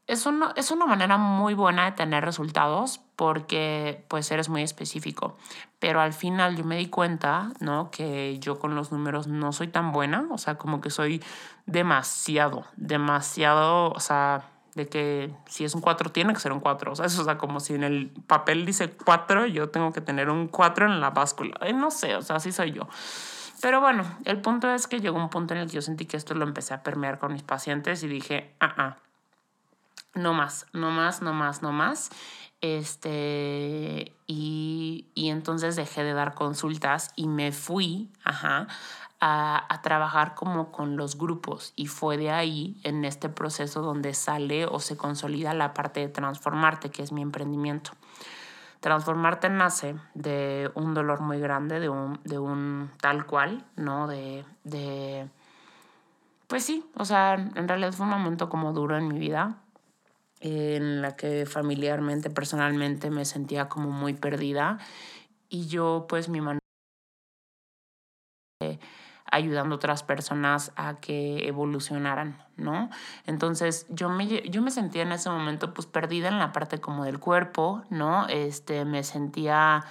es, 0.08 0.28
es 0.56 0.72
una 0.72 0.86
manera 0.86 1.18
muy 1.18 1.56
buena 1.56 1.86
de 1.86 1.92
tener 1.94 2.24
resultados 2.24 3.02
porque 3.16 4.04
pues 4.08 4.30
eres 4.32 4.50
muy 4.50 4.62
específico. 4.62 5.38
Pero 5.80 6.00
al 6.00 6.14
final 6.14 6.56
yo 6.56 6.64
me 6.64 6.78
di 6.78 6.88
cuenta, 6.88 7.52
¿no? 7.60 7.90
Que 7.92 8.38
yo 8.40 8.60
con 8.60 8.76
los 8.76 8.92
números 8.92 9.28
no 9.28 9.52
soy 9.52 9.68
tan 9.68 9.92
buena, 9.92 10.28
o 10.30 10.38
sea, 10.38 10.56
como 10.56 10.82
que 10.82 10.90
soy 10.90 11.24
demasiado, 11.66 12.66
demasiado, 12.76 13.92
o 13.92 14.00
sea, 14.00 14.46
de 14.76 14.88
que 14.88 15.34
si 15.48 15.64
es 15.64 15.74
un 15.74 15.82
4 15.82 16.12
tiene 16.12 16.34
que 16.34 16.40
ser 16.40 16.52
un 16.52 16.60
4, 16.60 16.92
o 16.92 16.96
sea, 16.96 17.06
eso, 17.06 17.22
o 17.22 17.26
sea, 17.26 17.38
como 17.38 17.60
si 17.60 17.74
en 17.74 17.84
el 17.84 18.12
papel 18.28 18.66
dice 18.66 18.92
4, 18.92 19.48
yo 19.48 19.70
tengo 19.70 19.92
que 19.92 20.02
tener 20.02 20.30
un 20.30 20.48
4 20.48 20.86
en 20.86 21.02
la 21.02 21.12
báscula. 21.12 21.58
no 21.74 21.92
sé, 21.92 22.16
o 22.16 22.22
sea, 22.22 22.36
así 22.36 22.52
soy 22.52 22.74
yo. 22.74 22.88
Pero 23.62 23.80
bueno, 23.82 24.04
el 24.26 24.42
punto 24.42 24.70
es 24.72 24.86
que 24.86 25.00
llegó 25.00 25.18
un 25.18 25.30
punto 25.30 25.54
en 25.54 25.62
el 25.62 25.68
que 25.68 25.76
yo 25.76 25.82
sentí 25.82 26.06
que 26.06 26.18
esto 26.18 26.36
lo 26.36 26.44
empecé 26.44 26.74
a 26.74 26.84
permear 26.84 27.18
con 27.18 27.34
mis 27.34 27.42
pacientes 27.42 28.04
y 28.04 28.08
dije, 28.08 28.54
ah, 28.60 28.74
ah 28.78 28.98
no 30.16 30.34
más, 30.34 30.66
no 30.74 30.92
más, 30.92 31.22
no 31.22 31.34
más, 31.34 31.62
no 31.62 31.72
más. 31.72 32.10
Este, 32.62 34.16
y, 34.26 35.06
entonces 35.16 35.76
dejé 35.76 36.04
de 36.04 36.14
dar 36.14 36.34
consultas 36.34 37.12
y 37.16 37.28
me 37.28 37.52
fui, 37.52 38.10
ajá, 38.24 38.68
a, 39.20 39.66
a, 39.74 39.82
trabajar 39.82 40.34
como 40.36 40.72
con 40.72 40.98
los 40.98 41.18
grupos 41.18 41.74
y 41.76 41.88
fue 41.88 42.18
de 42.18 42.32
ahí 42.32 42.80
en 42.84 43.06
este 43.06 43.30
proceso 43.30 43.82
donde 43.82 44.14
sale 44.14 44.66
o 44.66 44.80
se 44.80 44.98
consolida 44.98 45.54
la 45.54 45.74
parte 45.74 46.00
de 46.00 46.10
transformarte, 46.10 46.90
que 46.90 47.04
es 47.04 47.12
mi 47.12 47.22
emprendimiento. 47.22 47.92
Transformarte 48.80 49.50
nace 49.50 49.96
de 50.14 50.72
un 50.76 50.94
dolor 50.94 51.22
muy 51.22 51.40
grande, 51.40 51.80
de 51.80 51.90
un, 51.90 52.20
de 52.24 52.40
un 52.40 52.92
tal 53.00 53.26
cual, 53.26 53.66
¿no? 53.76 54.08
De, 54.08 54.46
de, 54.64 55.28
pues 56.48 56.64
sí, 56.64 56.86
o 56.96 57.06
sea, 57.06 57.34
en 57.34 57.68
realidad 57.68 57.94
fue 57.94 58.06
un 58.06 58.12
momento 58.12 58.50
como 58.50 58.74
duro 58.74 58.98
en 58.98 59.08
mi 59.08 59.18
vida, 59.18 59.58
en 60.46 61.02
la 61.02 61.16
que 61.16 61.46
familiarmente, 61.46 62.30
personalmente 62.30 63.10
me 63.10 63.26
sentía 63.26 63.68
como 63.70 63.92
muy 63.92 64.14
perdida 64.14 64.78
y 65.50 65.68
yo 65.68 66.06
pues 66.08 66.30
mi 66.30 66.42
manera 66.42 66.60
ayudando 69.32 69.76
a 69.76 69.78
otras 69.78 70.04
personas 70.04 70.72
a 70.76 71.00
que 71.00 71.48
evolucionaran, 71.48 72.45
¿no? 72.58 72.90
Entonces 73.26 73.86
yo 73.90 74.10
me, 74.10 74.28
yo 74.50 74.62
me 74.62 74.72
sentía 74.72 75.04
en 75.04 75.12
ese 75.12 75.30
momento 75.30 75.74
pues 75.74 75.88
perdida 75.88 76.30
en 76.30 76.40
la 76.40 76.52
parte 76.52 76.80
como 76.80 77.04
del 77.06 77.20
cuerpo, 77.20 77.84
¿no? 77.90 78.28
Este, 78.28 78.86
me 78.86 79.04
sentía, 79.04 79.84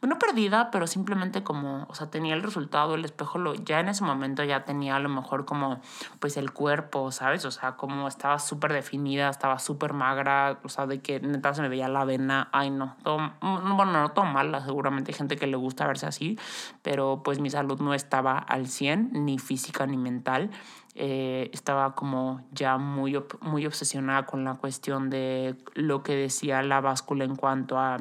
bueno, 0.00 0.18
perdida, 0.18 0.70
pero 0.70 0.86
simplemente 0.86 1.42
como, 1.42 1.86
o 1.88 1.94
sea, 1.94 2.10
tenía 2.10 2.34
el 2.34 2.42
resultado, 2.42 2.94
el 2.94 3.04
espejo, 3.04 3.38
lo, 3.38 3.54
ya 3.54 3.80
en 3.80 3.88
ese 3.88 4.04
momento 4.04 4.44
ya 4.44 4.64
tenía 4.64 4.96
a 4.96 5.00
lo 5.00 5.08
mejor 5.08 5.44
como, 5.44 5.80
pues 6.20 6.36
el 6.36 6.52
cuerpo, 6.52 7.10
¿sabes? 7.10 7.44
O 7.44 7.50
sea, 7.50 7.76
como 7.76 8.08
estaba 8.08 8.38
súper 8.38 8.72
definida, 8.72 9.28
estaba 9.28 9.58
súper 9.58 9.92
magra, 9.92 10.60
o 10.62 10.68
sea, 10.68 10.86
de 10.86 11.00
que 11.00 11.20
neta 11.20 11.54
se 11.54 11.62
me 11.62 11.68
veía 11.68 11.88
la 11.88 12.04
vena, 12.04 12.48
ay 12.52 12.70
no, 12.70 12.96
todo, 13.02 13.18
mm, 13.18 13.76
bueno, 13.76 13.92
no 13.92 14.10
todo 14.10 14.26
mal, 14.26 14.62
seguramente 14.64 15.10
hay 15.10 15.18
gente 15.18 15.36
que 15.36 15.46
le 15.46 15.56
gusta 15.56 15.86
verse 15.86 16.06
así, 16.06 16.38
pero 16.82 17.22
pues 17.24 17.40
mi 17.40 17.50
salud 17.50 17.80
no 17.80 17.94
estaba 17.94 18.38
al 18.38 18.68
100, 18.68 19.10
ni 19.12 19.38
física 19.38 19.86
ni 19.86 19.96
mental. 19.96 20.50
Eh, 20.94 21.50
estaba 21.52 21.94
como 21.94 22.42
ya 22.52 22.76
muy, 22.76 23.18
muy 23.40 23.66
obsesionada 23.66 24.26
con 24.26 24.44
la 24.44 24.54
cuestión 24.54 25.08
de 25.08 25.56
lo 25.74 26.02
que 26.02 26.14
decía 26.14 26.62
la 26.62 26.80
báscula 26.80 27.24
en 27.24 27.34
cuanto 27.34 27.78
a, 27.78 27.98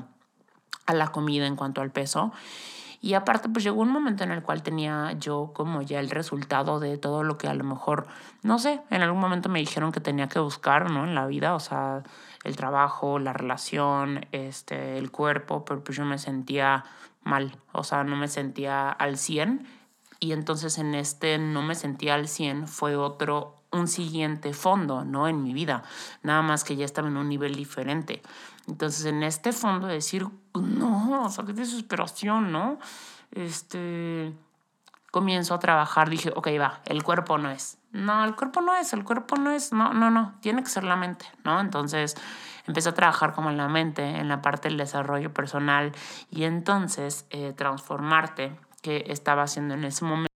a 0.85 0.93
la 0.93 1.07
comida, 1.07 1.47
en 1.47 1.55
cuanto 1.55 1.81
al 1.81 1.91
peso. 1.91 2.33
Y 3.03 3.15
aparte, 3.15 3.49
pues 3.49 3.63
llegó 3.63 3.81
un 3.81 3.89
momento 3.89 4.23
en 4.23 4.31
el 4.31 4.43
cual 4.43 4.61
tenía 4.61 5.13
yo 5.13 5.51
como 5.55 5.81
ya 5.81 5.99
el 5.99 6.11
resultado 6.11 6.79
de 6.79 6.99
todo 6.99 7.23
lo 7.23 7.37
que 7.39 7.47
a 7.47 7.55
lo 7.55 7.63
mejor, 7.63 8.05
no 8.43 8.59
sé, 8.59 8.81
en 8.91 9.01
algún 9.01 9.19
momento 9.19 9.49
me 9.49 9.57
dijeron 9.57 9.91
que 9.91 9.99
tenía 9.99 10.27
que 10.27 10.37
buscar, 10.37 10.91
¿no? 10.91 11.05
En 11.05 11.15
la 11.15 11.25
vida, 11.25 11.55
o 11.55 11.59
sea, 11.59 12.03
el 12.43 12.55
trabajo, 12.55 13.17
la 13.17 13.33
relación, 13.33 14.27
este, 14.31 14.99
el 14.99 15.09
cuerpo, 15.09 15.65
pero 15.65 15.83
pues 15.83 15.97
yo 15.97 16.05
me 16.05 16.19
sentía 16.19 16.83
mal, 17.23 17.57
o 17.71 17.83
sea, 17.83 18.03
no 18.03 18.15
me 18.17 18.27
sentía 18.27 18.89
al 18.89 19.17
100 19.17 19.65
y 20.21 20.33
entonces 20.33 20.77
en 20.77 20.93
este 20.93 21.39
no 21.39 21.63
me 21.63 21.73
sentía 21.73 22.13
al 22.13 22.27
100 22.27 22.67
fue 22.67 22.95
otro, 22.95 23.55
un 23.71 23.87
siguiente 23.87 24.53
fondo, 24.53 25.03
¿no? 25.03 25.27
En 25.27 25.41
mi 25.43 25.51
vida, 25.51 25.83
nada 26.21 26.43
más 26.43 26.63
que 26.63 26.75
ya 26.75 26.85
estaba 26.85 27.07
en 27.07 27.17
un 27.17 27.27
nivel 27.27 27.55
diferente. 27.55 28.21
Entonces 28.67 29.05
en 29.05 29.23
este 29.23 29.51
fondo 29.51 29.87
decir, 29.87 30.27
no, 30.53 31.23
o 31.25 31.29
sea, 31.29 31.43
qué 31.43 31.53
desesperación, 31.53 32.51
¿no? 32.51 32.77
Este, 33.31 34.31
comienzo 35.09 35.55
a 35.55 35.59
trabajar, 35.59 36.09
dije, 36.09 36.31
ok, 36.35 36.49
va, 36.59 36.81
el 36.85 37.01
cuerpo 37.01 37.39
no 37.39 37.49
es. 37.49 37.79
No, 37.91 38.23
el 38.23 38.35
cuerpo 38.35 38.61
no 38.61 38.75
es, 38.75 38.93
el 38.93 39.03
cuerpo 39.03 39.37
no 39.37 39.49
es, 39.49 39.73
no, 39.73 39.91
no, 39.91 40.11
no, 40.11 40.35
tiene 40.41 40.63
que 40.63 40.69
ser 40.69 40.83
la 40.83 40.95
mente, 40.95 41.25
¿no? 41.43 41.59
Entonces 41.59 42.15
empecé 42.67 42.89
a 42.89 42.93
trabajar 42.93 43.33
como 43.33 43.49
en 43.49 43.57
la 43.57 43.67
mente, 43.67 44.03
en 44.03 44.29
la 44.29 44.43
parte 44.43 44.69
del 44.69 44.77
desarrollo 44.77 45.33
personal 45.33 45.93
y 46.29 46.43
entonces 46.43 47.25
eh, 47.31 47.53
transformarte 47.57 48.55
que 48.81 49.05
estaba 49.07 49.43
haciendo 49.43 49.73
en 49.75 49.83
ese 49.85 50.05
momento 50.05 50.31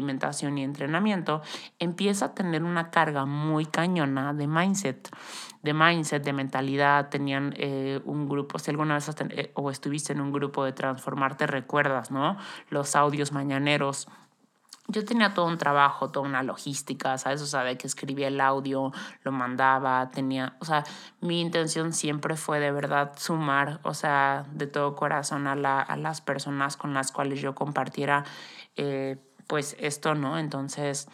alimentación 0.00 0.56
y 0.58 0.64
entrenamiento, 0.64 1.42
empieza 1.78 2.26
a 2.26 2.34
tener 2.34 2.62
una 2.62 2.90
carga 2.90 3.26
muy 3.26 3.66
cañona 3.66 4.32
de 4.32 4.46
mindset, 4.46 5.10
de 5.62 5.74
mindset, 5.74 6.24
de 6.24 6.32
mentalidad. 6.32 7.10
Tenían 7.10 7.54
eh, 7.56 8.00
un 8.04 8.28
grupo, 8.28 8.58
si 8.58 8.70
alguna 8.70 8.94
vez 8.94 9.10
eh, 9.30 9.52
o 9.54 9.70
estuviste 9.70 10.12
en 10.12 10.20
un 10.20 10.32
grupo 10.32 10.64
de 10.64 10.72
transformarte, 10.72 11.46
recuerdas, 11.46 12.10
¿no? 12.10 12.36
Los 12.70 12.96
audios 12.96 13.32
mañaneros 13.32 14.08
yo 14.90 15.04
tenía 15.04 15.34
todo 15.34 15.46
un 15.46 15.56
trabajo, 15.56 16.10
toda 16.10 16.26
una 16.26 16.42
logística, 16.42 17.16
¿sabes? 17.16 17.40
O 17.42 17.46
sea, 17.46 17.62
de 17.62 17.78
que 17.78 17.86
escribía 17.86 18.28
el 18.28 18.40
audio, 18.40 18.92
lo 19.22 19.32
mandaba, 19.32 20.10
tenía, 20.10 20.56
o 20.60 20.64
sea, 20.64 20.84
mi 21.20 21.40
intención 21.40 21.92
siempre 21.92 22.36
fue 22.36 22.58
de 22.58 22.72
verdad 22.72 23.12
sumar, 23.16 23.80
o 23.84 23.94
sea, 23.94 24.44
de 24.52 24.66
todo 24.66 24.96
corazón 24.96 25.46
a, 25.46 25.54
la, 25.54 25.80
a 25.80 25.96
las 25.96 26.20
personas 26.20 26.76
con 26.76 26.92
las 26.92 27.12
cuales 27.12 27.40
yo 27.40 27.54
compartiera, 27.54 28.24
eh, 28.76 29.16
pues 29.46 29.76
esto, 29.78 30.14
¿no? 30.14 30.38
Entonces, 30.38 31.08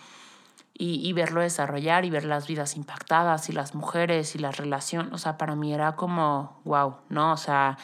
y, 0.78 1.06
y, 1.06 1.12
verlo 1.14 1.40
desarrollar 1.40 2.04
y 2.04 2.10
ver 2.10 2.24
las 2.24 2.46
vidas 2.46 2.76
impactadas 2.76 3.48
y 3.48 3.52
las 3.52 3.74
mujeres 3.74 4.34
y 4.34 4.38
las 4.38 4.58
relaciones, 4.58 5.12
o 5.12 5.18
sea, 5.18 5.38
para 5.38 5.54
mí 5.54 5.72
era 5.72 5.96
como, 5.96 6.60
wow, 6.64 6.96
¿no? 7.08 7.32
O 7.32 7.36
sea, 7.38 7.78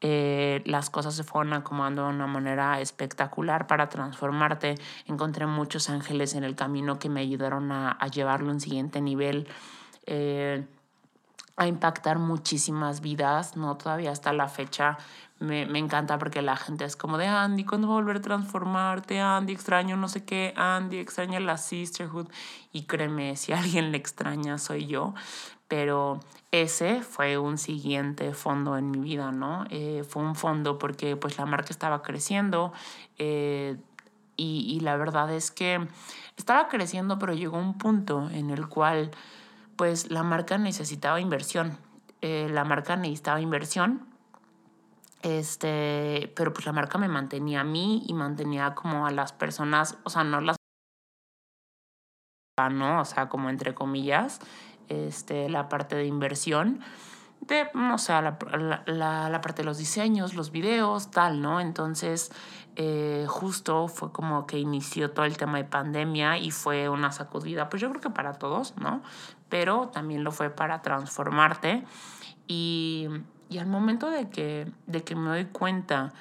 eh, 0.00 0.62
las 0.64 0.90
cosas 0.90 1.14
se 1.14 1.24
fueron 1.24 1.52
acomodando 1.52 2.04
de 2.04 2.10
una 2.10 2.26
manera 2.26 2.80
espectacular 2.80 3.66
para 3.66 3.88
transformarte. 3.88 4.76
Encontré 5.06 5.46
muchos 5.46 5.90
ángeles 5.90 6.34
en 6.34 6.44
el 6.44 6.54
camino 6.54 6.98
que 6.98 7.08
me 7.08 7.20
ayudaron 7.20 7.72
a, 7.72 7.98
llevarlo 8.12 8.50
a 8.50 8.52
un 8.52 8.60
siguiente 8.60 9.00
nivel, 9.00 9.48
eh, 10.06 10.66
a 11.58 11.66
impactar 11.66 12.18
muchísimas 12.18 13.00
vidas, 13.00 13.56
¿no? 13.56 13.76
Todavía 13.76 14.12
hasta 14.12 14.32
la 14.32 14.48
fecha 14.48 14.96
me, 15.40 15.66
me, 15.66 15.78
encanta 15.78 16.18
porque 16.18 16.42
la 16.42 16.56
gente 16.56 16.84
es 16.84 16.96
como 16.96 17.18
de 17.18 17.26
Andy, 17.26 17.64
¿cuándo 17.64 17.88
va 17.88 17.94
a 17.94 17.96
volver 17.98 18.16
a 18.16 18.20
transformarte? 18.20 19.20
Andy, 19.20 19.52
extraño 19.52 19.96
no 19.96 20.08
sé 20.08 20.24
qué, 20.24 20.52
Andy, 20.56 20.98
extraña 20.98 21.38
la 21.38 21.56
sisterhood. 21.58 22.28
Y 22.72 22.84
créeme, 22.84 23.36
si 23.36 23.52
alguien 23.52 23.92
le 23.92 23.98
extraña 23.98 24.58
soy 24.58 24.86
yo 24.86 25.14
pero 25.68 26.20
ese 26.50 27.02
fue 27.02 27.36
un 27.36 27.58
siguiente 27.58 28.32
fondo 28.32 28.78
en 28.78 28.90
mi 28.90 28.98
vida, 29.00 29.30
¿no? 29.32 29.66
Eh, 29.68 30.02
fue 30.08 30.22
un 30.22 30.34
fondo 30.34 30.78
porque 30.78 31.14
pues 31.14 31.36
la 31.36 31.44
marca 31.44 31.68
estaba 31.70 32.02
creciendo 32.02 32.72
eh, 33.18 33.76
y, 34.36 34.64
y, 34.74 34.80
la 34.80 34.96
verdad 34.96 35.32
es 35.34 35.50
que 35.50 35.86
estaba 36.36 36.68
creciendo, 36.68 37.18
pero 37.18 37.34
llegó 37.34 37.58
un 37.58 37.76
punto 37.76 38.30
en 38.30 38.50
el 38.50 38.68
cual 38.68 39.10
pues 39.78 40.10
la 40.10 40.24
marca 40.24 40.58
necesitaba 40.58 41.20
inversión. 41.20 41.78
Eh, 42.20 42.48
la 42.50 42.64
marca 42.64 42.96
necesitaba 42.96 43.40
inversión, 43.40 44.08
este, 45.22 46.32
pero 46.36 46.52
pues 46.52 46.66
la 46.66 46.72
marca 46.72 46.98
me 46.98 47.06
mantenía 47.06 47.60
a 47.60 47.64
mí 47.64 48.02
y 48.08 48.12
mantenía 48.12 48.74
como 48.74 49.06
a 49.06 49.12
las 49.12 49.32
personas, 49.32 49.96
o 50.02 50.10
sea, 50.10 50.24
no 50.24 50.40
las... 50.40 50.56
¿no? 52.72 53.00
O 53.00 53.04
sea, 53.04 53.28
como 53.28 53.50
entre 53.50 53.72
comillas, 53.72 54.40
este, 54.88 55.48
la 55.48 55.68
parte 55.68 55.94
de 55.94 56.06
inversión, 56.06 56.80
de, 57.40 57.70
no 57.72 57.98
sé, 57.98 58.12
la, 58.14 58.36
la, 58.86 59.28
la, 59.28 59.40
parte 59.40 59.62
de 59.62 59.66
los 59.66 59.78
diseños, 59.78 60.34
los 60.34 60.50
videos, 60.50 61.12
tal, 61.12 61.40
¿no? 61.40 61.60
Entonces, 61.60 62.32
eh, 62.74 63.26
justo 63.28 63.86
fue 63.88 64.12
como 64.12 64.46
que 64.46 64.58
inició 64.58 65.12
todo 65.12 65.24
el 65.24 65.36
tema 65.36 65.58
de 65.58 65.64
pandemia 65.64 66.38
y 66.38 66.50
fue 66.50 66.88
una 66.88 67.12
sacudida, 67.12 67.68
pues 67.68 67.80
yo 67.80 67.88
creo 67.90 68.00
que 68.00 68.10
para 68.10 68.34
todos, 68.34 68.76
¿no? 68.76 69.02
Pero 69.48 69.88
también 69.88 70.24
lo 70.24 70.32
fue 70.32 70.50
para 70.50 70.82
transformarte 70.82 71.84
y, 72.46 73.08
y 73.48 73.58
al 73.58 73.66
momento 73.66 74.10
de 74.10 74.28
que, 74.28 74.70
de 74.86 75.04
que 75.04 75.14
me 75.16 75.28
doy 75.28 75.44
cuenta 75.46 76.12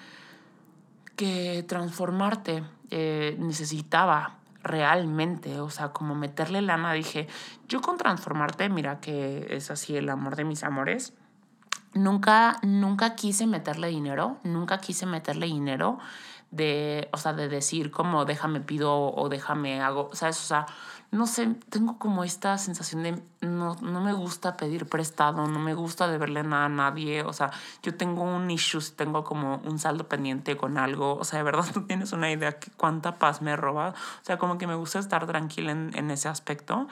que 1.16 1.66
transformarte 1.68 2.64
eh, 2.92 3.36
necesitaba 3.40 4.36
realmente, 4.64 5.60
o 5.60 5.70
sea, 5.70 5.90
como 5.90 6.16
meterle 6.16 6.62
lana, 6.62 6.94
dije, 6.94 7.28
yo 7.68 7.82
con 7.82 7.98
transformarte, 7.98 8.70
mira 8.70 9.00
que 9.00 9.48
es 9.50 9.72
así 9.72 9.96
el 9.98 10.10
amor 10.10 10.36
de 10.36 10.44
mis 10.44 10.64
amores, 10.64 11.14
nunca, 11.94 12.60
nunca 12.62 13.16
quise 13.16 13.48
meterle 13.48 13.88
dinero, 13.88 14.38
nunca 14.44 14.78
quise 14.78 15.06
meterle 15.06 15.48
dinero 15.48 16.00
de, 16.52 17.10
o 17.12 17.18
sea, 17.18 17.34
de 17.34 17.50
decir 17.50 17.92
como 17.92 18.26
déjame 18.26 18.62
pido 18.62 19.12
o 19.12 19.30
déjame 19.30 19.82
hago, 19.82 20.10
¿sabes? 20.14 20.40
O 20.40 20.46
sea, 20.46 20.66
no 21.12 21.26
sé, 21.26 21.56
tengo 21.70 21.98
como 21.98 22.24
esta 22.24 22.58
sensación 22.58 23.04
de 23.04 23.22
no, 23.42 23.76
no 23.76 24.02
me 24.02 24.12
gusta 24.12 24.58
pedir 24.58 24.88
prestado, 24.88 25.48
no 25.48 25.60
me 25.60 25.74
gusta 25.74 26.08
deberle 26.08 26.44
nada 26.44 26.66
a 26.66 26.70
nadie, 26.70 27.24
o 27.24 27.32
sea, 27.32 27.52
yo 27.82 27.96
tengo 27.96 28.24
un 28.24 28.52
issue, 28.52 28.82
tengo 28.96 29.24
como 29.24 29.62
un 29.64 29.80
saldo 29.80 30.08
pendiente 30.10 30.58
con 30.58 30.78
algo, 30.78 31.16
o 31.16 31.24
sea, 31.24 31.40
de 31.40 31.44
verdad 31.44 31.66
no 31.76 31.86
tienes 31.86 32.12
una 32.12 32.30
idea 32.32 32.52
de 32.52 32.58
cuánta 32.76 33.16
paz 33.16 33.42
me 33.42 33.56
roba, 33.56 33.90
o 33.90 34.26
sea, 34.26 34.38
como 34.38 34.58
que 34.58 34.68
me 34.68 34.76
gusta 34.76 35.00
estar 35.00 35.26
tranquila 35.26 35.72
en, 35.72 35.92
en 35.96 36.12
ese 36.12 36.28
aspecto. 36.28 36.88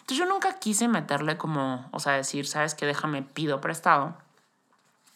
Entonces 0.00 0.18
yo 0.18 0.26
nunca 0.26 0.58
quise 0.58 0.88
meterle 0.88 1.36
como, 1.36 1.88
o 1.92 2.00
sea, 2.00 2.14
decir, 2.14 2.46
sabes 2.46 2.74
que 2.74 2.86
déjame 2.86 3.22
pido 3.22 3.60
prestado 3.60 4.16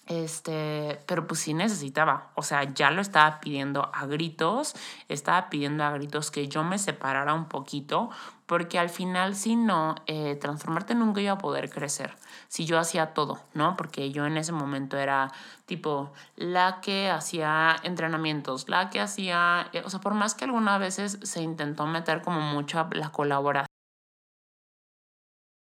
este, 0.06 1.00
pero 1.06 1.26
pues 1.26 1.40
sí 1.40 1.52
necesitaba, 1.52 2.30
o 2.34 2.42
sea, 2.42 2.72
ya 2.74 2.90
lo 2.90 3.00
estaba 3.00 3.40
pidiendo 3.40 3.90
a 3.92 4.06
gritos, 4.06 4.74
estaba 5.08 5.50
pidiendo 5.50 5.84
a 5.84 5.90
gritos 5.90 6.30
que 6.30 6.48
yo 6.48 6.62
me 6.62 6.78
separara 6.78 7.34
un 7.34 7.46
poquito, 7.46 8.10
porque 8.46 8.78
al 8.78 8.88
final 8.88 9.34
si 9.34 9.56
no, 9.56 9.96
eh, 10.06 10.36
transformarte 10.36 10.94
nunca 10.94 11.20
iba 11.20 11.32
a 11.32 11.38
poder 11.38 11.70
crecer, 11.70 12.14
si 12.48 12.64
yo 12.66 12.78
hacía 12.78 13.14
todo, 13.14 13.40
¿no? 13.54 13.76
Porque 13.76 14.12
yo 14.12 14.26
en 14.26 14.36
ese 14.36 14.52
momento 14.52 14.96
era 14.96 15.32
tipo 15.66 16.12
la 16.36 16.80
que 16.80 17.10
hacía 17.10 17.76
entrenamientos, 17.82 18.68
la 18.68 18.90
que 18.90 19.00
hacía, 19.00 19.68
eh, 19.72 19.82
o 19.84 19.90
sea, 19.90 20.00
por 20.00 20.14
más 20.14 20.34
que 20.34 20.44
algunas 20.44 20.78
veces 20.78 21.18
se 21.22 21.42
intentó 21.42 21.86
meter 21.86 22.22
como 22.22 22.40
mucho 22.40 22.88
la 22.92 23.10
colaboración, 23.10 23.66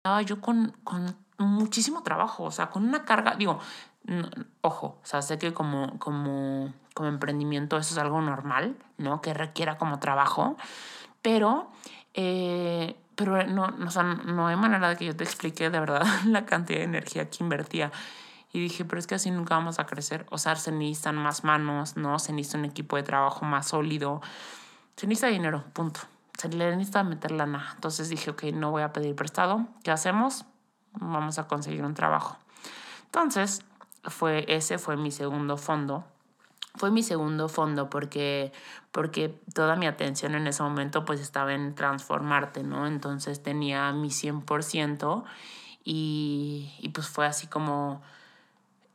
estaba 0.03 0.21
yo 0.21 0.41
con, 0.41 0.71
con 0.83 1.15
muchísimo 1.37 2.03
trabajo, 2.03 2.43
o 2.43 2.51
sea, 2.51 2.69
con 2.69 2.83
una 2.85 3.05
carga, 3.05 3.35
digo, 3.35 3.59
ojo, 4.61 4.99
o 5.01 5.05
sea, 5.05 5.21
sé 5.21 5.37
que 5.37 5.53
como, 5.53 5.97
como, 5.99 6.73
como 6.93 7.09
emprendimiento 7.09 7.77
eso 7.77 7.93
es 7.93 7.97
algo 7.97 8.21
normal, 8.21 8.75
¿no? 8.97 9.21
Que 9.21 9.33
requiera 9.33 9.77
como 9.77 9.99
trabajo, 9.99 10.57
pero, 11.21 11.71
eh, 12.13 12.97
pero 13.15 13.45
no, 13.47 13.67
no, 13.67 13.87
o 13.87 13.91
sea, 13.91 14.03
no 14.03 14.47
hay 14.47 14.55
manera 14.55 14.89
de 14.89 14.97
que 14.97 15.05
yo 15.05 15.15
te 15.15 15.23
explique 15.23 15.69
de 15.69 15.79
verdad 15.79 16.05
la 16.25 16.45
cantidad 16.45 16.79
de 16.79 16.85
energía 16.85 17.29
que 17.29 17.43
invertía. 17.43 17.91
Y 18.51 18.59
dije, 18.59 18.85
pero 18.85 18.99
es 18.99 19.07
que 19.07 19.15
así 19.15 19.31
nunca 19.31 19.55
vamos 19.55 19.79
a 19.79 19.87
crecer. 19.87 20.27
O 20.29 20.37
sea, 20.37 20.55
se 20.55 20.71
necesitan 20.71 21.15
más 21.15 21.43
manos, 21.43 21.97
¿no? 21.97 22.19
Se 22.19 22.31
necesita 22.33 22.59
un 22.59 22.65
equipo 22.65 22.97
de 22.97 23.03
trabajo 23.03 23.45
más 23.45 23.69
sólido. 23.69 24.21
Se 24.95 25.07
necesita 25.07 25.27
dinero, 25.27 25.63
punto. 25.73 26.01
se 26.37 26.49
le 26.49 26.69
necesita 26.75 27.03
meter 27.03 27.31
lana. 27.31 27.71
Entonces 27.73 28.09
dije, 28.09 28.29
ok, 28.29 28.43
no 28.53 28.69
voy 28.69 28.83
a 28.83 28.93
pedir 28.93 29.15
prestado. 29.15 29.65
¿Qué 29.83 29.89
hacemos? 29.89 30.45
Vamos 30.91 31.39
a 31.39 31.47
conseguir 31.47 31.83
un 31.83 31.95
trabajo. 31.95 32.37
Entonces, 33.05 33.63
fue, 34.05 34.45
ese 34.47 34.77
fue 34.77 34.97
mi 34.97 35.11
segundo 35.11 35.57
fondo. 35.57 36.05
Fue 36.75 36.89
mi 36.89 37.03
segundo 37.03 37.49
fondo 37.49 37.89
porque, 37.89 38.51
porque 38.91 39.29
toda 39.53 39.75
mi 39.75 39.85
atención 39.85 40.33
en 40.33 40.47
ese 40.47 40.63
momento 40.63 41.05
pues 41.05 41.19
estaba 41.19 41.53
en 41.53 41.75
transformarte, 41.75 42.63
¿no? 42.63 42.87
Entonces 42.87 43.43
tenía 43.43 43.91
mi 43.91 44.09
100% 44.09 45.23
y, 45.83 46.73
y 46.79 46.89
pues 46.89 47.07
fue 47.07 47.27
así 47.27 47.45
como 47.45 48.01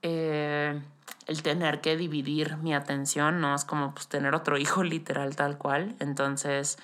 eh, 0.02 0.80
el 1.26 1.42
tener 1.42 1.80
que 1.80 1.96
dividir 1.96 2.56
mi 2.56 2.74
atención, 2.74 3.40
¿no? 3.40 3.54
Es 3.54 3.64
como 3.64 3.92
pues 3.94 4.08
tener 4.08 4.34
otro 4.34 4.58
hijo 4.58 4.82
literal 4.84 5.36
tal 5.36 5.58
cual. 5.58 5.94
Entonces, 6.00 6.78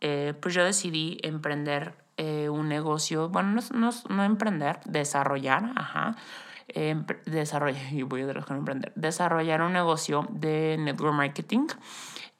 eh, 0.00 0.34
pues 0.40 0.54
yo 0.54 0.64
decidí 0.64 1.18
emprender 1.22 1.94
eh, 2.16 2.48
un 2.48 2.68
negocio, 2.68 3.28
bueno, 3.28 3.52
no, 3.52 3.62
no, 3.78 3.90
no 4.08 4.24
emprender, 4.24 4.80
desarrollar, 4.84 5.72
ajá, 5.76 6.16
desarrollar, 7.26 7.80
y 7.92 8.02
voy 8.02 8.22
a 8.22 8.30
emprender, 8.30 8.92
desarrollar 8.94 9.62
un 9.62 9.72
negocio 9.72 10.26
de 10.30 10.76
network 10.78 11.14
marketing 11.14 11.66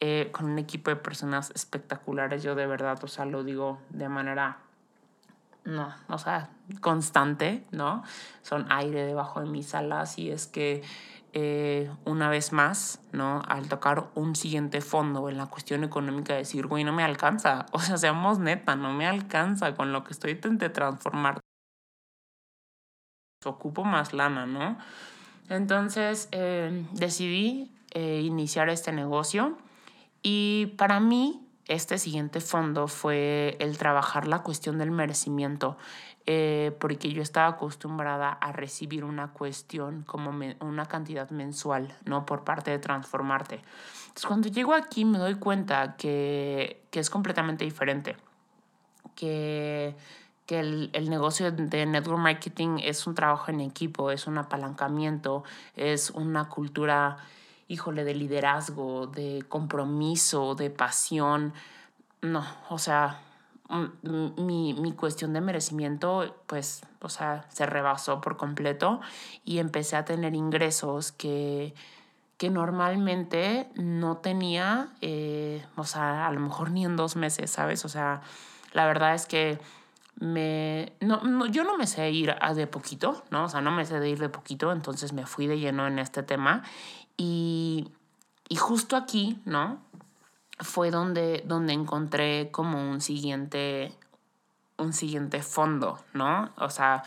eh, 0.01 0.29
con 0.33 0.47
un 0.47 0.59
equipo 0.59 0.91
de 0.91 0.97
personas 0.97 1.51
espectaculares. 1.55 2.43
Yo 2.43 2.55
de 2.55 2.67
verdad, 2.67 2.99
o 3.03 3.09
sea, 3.09 3.25
lo 3.25 3.43
digo 3.43 3.79
de 3.91 4.09
manera, 4.09 4.59
no, 5.65 5.93
o 6.09 6.19
sea, 6.19 6.51
constante, 6.81 7.65
¿no? 7.73 8.05
Son 8.43 8.67
aire 8.71 9.05
debajo 9.05 9.41
de 9.41 9.47
mis 9.47 9.75
alas 9.75 10.19
y 10.19 10.31
es 10.31 10.47
que 10.47 10.83
eh, 11.35 11.91
una 12.05 12.31
vez 12.31 12.53
más, 12.53 13.01
¿no? 13.13 13.43
Al 13.47 13.69
tocar 13.69 14.09
un 14.15 14.35
siguiente 14.35 14.81
fondo 14.81 15.29
en 15.29 15.37
la 15.37 15.47
cuestión 15.47 15.85
económica, 15.85 16.35
decir, 16.35 16.67
güey, 16.67 16.85
no 16.85 16.93
me 16.93 17.05
alcanza. 17.05 17.67
O 17.73 17.81
sea, 17.81 17.97
seamos 17.97 18.39
neta, 18.39 18.77
no 18.77 18.93
me 18.93 19.07
alcanza 19.07 19.75
con 19.75 19.93
lo 19.93 20.05
que 20.05 20.13
estoy 20.13 20.33
intentando 20.33 20.73
transformar. 20.73 21.41
Ocupo 23.45 23.85
más 23.85 24.13
lana, 24.13 24.47
¿no? 24.47 24.79
Entonces 25.49 26.29
eh, 26.33 26.85
decidí 26.93 27.71
eh, 27.93 28.21
iniciar 28.25 28.69
este 28.69 28.93
negocio 28.93 29.57
y 30.23 30.75
para 30.77 30.99
mí 30.99 31.49
este 31.69 31.99
siguiente 31.99 32.41
fondo 32.41 32.89
fue 32.89 33.57
el 33.61 33.79
trabajar 33.79 34.27
la 34.27 34.43
cuestión 34.43 34.79
del 34.79 34.91
merecimiento, 34.91 35.77
eh, 36.27 36.77
porque 36.81 37.13
yo 37.13 37.23
estaba 37.23 37.49
acostumbrada 37.49 38.33
a 38.33 38.53
recibir 38.53 39.05
una 39.05 39.33
cuestión 39.33 40.03
como 40.03 40.31
una 40.61 40.87
cantidad 40.87 41.31
mensual, 41.31 41.95
¿no? 42.05 42.27
Por 42.27 42.43
parte 42.45 42.71
de 42.71 42.79
Transformarte. 42.79 43.63
Entonces, 44.01 44.27
cuando 44.27 44.49
llego 44.49 44.75
aquí 44.75 45.05
me 45.05 45.19
doy 45.19 45.35
cuenta 45.37 45.97
que, 45.97 46.83
que 46.91 47.01
es 47.01 47.11
completamente 47.11 47.65
diferente, 47.65 48.17
que 49.15 49.95
que 50.49 50.59
el, 50.59 50.91
el, 50.95 51.09
negocio 51.11 51.53
de 51.53 51.87
network 51.87 52.19
marketing 52.19 52.79
es 52.83 53.07
un 53.07 53.15
trabajo 53.15 53.53
en 53.53 53.61
equipo, 53.61 54.11
es 54.11 54.27
un 54.27 54.39
apalancamiento, 54.39 55.45
es 55.77 56.11
una 56.11 56.49
cultura 56.49 57.19
híjole, 57.69 58.05
de 58.05 58.15
liderazgo, 58.15 59.07
de 59.07 59.45
compromiso, 59.49 60.55
de 60.55 60.71
pasión. 60.71 61.53
No, 62.23 62.45
o 62.71 62.79
sea, 62.79 63.21
mi, 64.03 64.73
mi, 64.73 64.93
cuestión 64.93 65.35
de 65.35 65.43
merecimiento, 65.43 66.35
pues, 66.47 66.81
o 67.01 67.11
sea, 67.11 67.45
se 67.51 67.67
rebasó 67.67 68.21
por 68.21 68.39
completo 68.39 69.01
y 69.45 69.59
empecé 69.59 69.97
a 69.97 70.07
tener 70.07 70.35
ingresos 70.35 71.13
que, 71.13 71.75
que 72.39 72.49
normalmente 72.49 73.69
no 73.75 74.17
tenía, 74.17 74.89
eh, 75.03 75.65
o 75.77 75.85
sea, 75.85 76.27
a 76.27 76.33
lo 76.33 76.41
mejor 76.41 76.71
ni 76.71 76.87
en 76.87 76.97
dos 76.97 77.17
meses, 77.17 77.51
¿sabes? 77.51 77.85
O 77.85 77.91
sea, 77.91 78.23
la 78.73 78.87
verdad 78.87 79.15
es 79.15 79.27
que 79.27 79.61
me, 80.21 80.93
no, 81.01 81.23
no, 81.23 81.47
yo 81.47 81.65
no 81.65 81.77
me 81.77 81.87
sé 81.87 82.11
ir 82.11 82.35
a 82.41 82.55
de 82.55 82.67
poquito, 82.67 83.23
¿no? 83.31 83.45
O 83.45 83.49
sea, 83.49 83.61
no 83.61 83.71
me 83.71 83.85
sé 83.85 84.01
de 84.01 84.09
ir 84.09 84.19
de 84.19 84.29
poquito, 84.29 84.73
entonces 84.73 85.13
me 85.13 85.27
fui 85.27 85.47
de 85.47 85.59
lleno 85.59 85.87
en 85.87 85.99
este 85.99 86.23
tema 86.23 86.63
y, 87.17 87.89
y 88.49 88.57
justo 88.57 88.97
aquí, 88.97 89.41
¿no? 89.45 89.81
Fue 90.59 90.91
donde, 90.91 91.45
donde 91.47 91.73
encontré 91.73 92.51
como 92.51 92.91
un 92.91 93.01
siguiente, 93.01 93.93
un 94.77 94.93
siguiente 94.93 95.43
fondo, 95.43 96.01
¿no? 96.15 96.51
O 96.57 96.71
sea, 96.71 97.05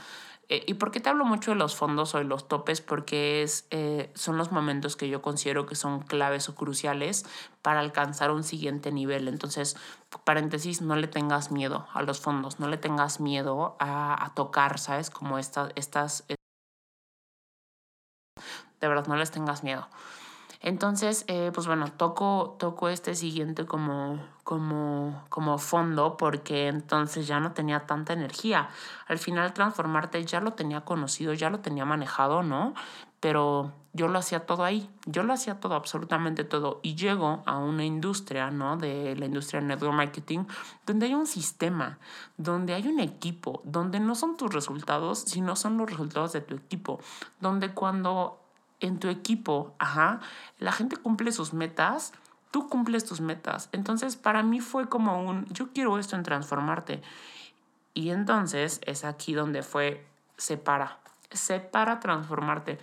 eh, 0.51 0.63
¿y 0.67 0.73
por 0.73 0.91
qué 0.91 0.99
te 0.99 1.09
hablo 1.09 1.23
mucho 1.23 1.51
de 1.51 1.57
los 1.57 1.75
fondos 1.75 2.13
o 2.13 2.17
de 2.17 2.25
los 2.25 2.49
topes? 2.49 2.81
Porque 2.81 3.41
es, 3.41 3.65
eh, 3.71 4.11
son 4.15 4.37
los 4.37 4.51
momentos 4.51 4.97
que 4.97 5.07
yo 5.07 5.21
considero 5.21 5.65
que 5.65 5.75
son 5.75 6.01
claves 6.01 6.49
o 6.49 6.55
cruciales 6.55 7.25
para 7.61 7.79
alcanzar 7.79 8.31
un 8.31 8.43
siguiente 8.43 8.91
nivel. 8.91 9.29
Entonces, 9.29 9.77
paréntesis, 10.25 10.81
no 10.81 10.97
le 10.97 11.07
tengas 11.07 11.51
miedo 11.51 11.87
a 11.93 12.01
los 12.03 12.19
fondos, 12.19 12.59
no 12.59 12.67
le 12.67 12.77
tengas 12.77 13.21
miedo 13.21 13.77
a, 13.79 14.25
a 14.25 14.33
tocar, 14.33 14.77
¿sabes? 14.77 15.09
Como 15.09 15.37
estas, 15.39 15.71
estas 15.75 16.25
de 18.81 18.87
verdad 18.87 19.07
no 19.07 19.15
les 19.15 19.31
tengas 19.31 19.63
miedo. 19.63 19.87
Entonces, 20.63 21.25
eh, 21.27 21.51
pues 21.53 21.65
bueno, 21.65 21.91
toco, 21.91 22.55
toco 22.59 22.87
este 22.89 23.15
siguiente 23.15 23.65
como, 23.65 24.19
como, 24.43 25.23
como 25.29 25.57
fondo 25.57 26.17
porque 26.17 26.67
entonces 26.67 27.25
ya 27.25 27.39
no 27.39 27.53
tenía 27.53 27.87
tanta 27.87 28.13
energía. 28.13 28.69
Al 29.07 29.17
final 29.17 29.53
transformarte 29.53 30.23
ya 30.23 30.39
lo 30.39 30.53
tenía 30.53 30.81
conocido, 30.81 31.33
ya 31.33 31.49
lo 31.49 31.61
tenía 31.61 31.83
manejado, 31.83 32.43
¿no? 32.43 32.75
Pero 33.19 33.73
yo 33.93 34.07
lo 34.07 34.19
hacía 34.19 34.45
todo 34.45 34.63
ahí, 34.63 34.89
yo 35.05 35.23
lo 35.23 35.33
hacía 35.33 35.59
todo, 35.59 35.73
absolutamente 35.73 36.43
todo. 36.43 36.79
Y 36.83 36.95
llego 36.95 37.41
a 37.47 37.57
una 37.57 37.83
industria, 37.83 38.51
¿no? 38.51 38.77
De 38.77 39.15
la 39.15 39.25
industria 39.25 39.61
de 39.61 39.67
network 39.67 39.95
marketing, 39.95 40.45
donde 40.85 41.07
hay 41.07 41.15
un 41.15 41.25
sistema, 41.25 41.97
donde 42.37 42.75
hay 42.75 42.87
un 42.87 42.99
equipo, 42.99 43.61
donde 43.63 43.99
no 43.99 44.13
son 44.13 44.37
tus 44.37 44.53
resultados, 44.53 45.19
sino 45.19 45.55
son 45.55 45.77
los 45.77 45.89
resultados 45.89 46.33
de 46.33 46.41
tu 46.41 46.55
equipo, 46.55 46.99
donde 47.39 47.73
cuando 47.73 48.40
en 48.81 48.99
tu 48.99 49.07
equipo, 49.07 49.75
ajá, 49.79 50.19
la 50.59 50.71
gente 50.71 50.97
cumple 50.97 51.31
sus 51.31 51.53
metas, 51.53 52.13
tú 52.51 52.67
cumples 52.67 53.05
tus 53.05 53.21
metas. 53.21 53.69
Entonces, 53.71 54.17
para 54.17 54.43
mí 54.43 54.59
fue 54.59 54.89
como 54.89 55.23
un, 55.23 55.45
yo 55.45 55.71
quiero 55.71 55.97
esto 55.97 56.15
en 56.15 56.23
transformarte. 56.23 57.01
Y 57.93 58.09
entonces 58.09 58.81
es 58.85 59.05
aquí 59.05 59.33
donde 59.33 59.63
fue, 59.63 60.05
separa, 60.37 60.99
separa 61.29 61.99
transformarte. 61.99 62.79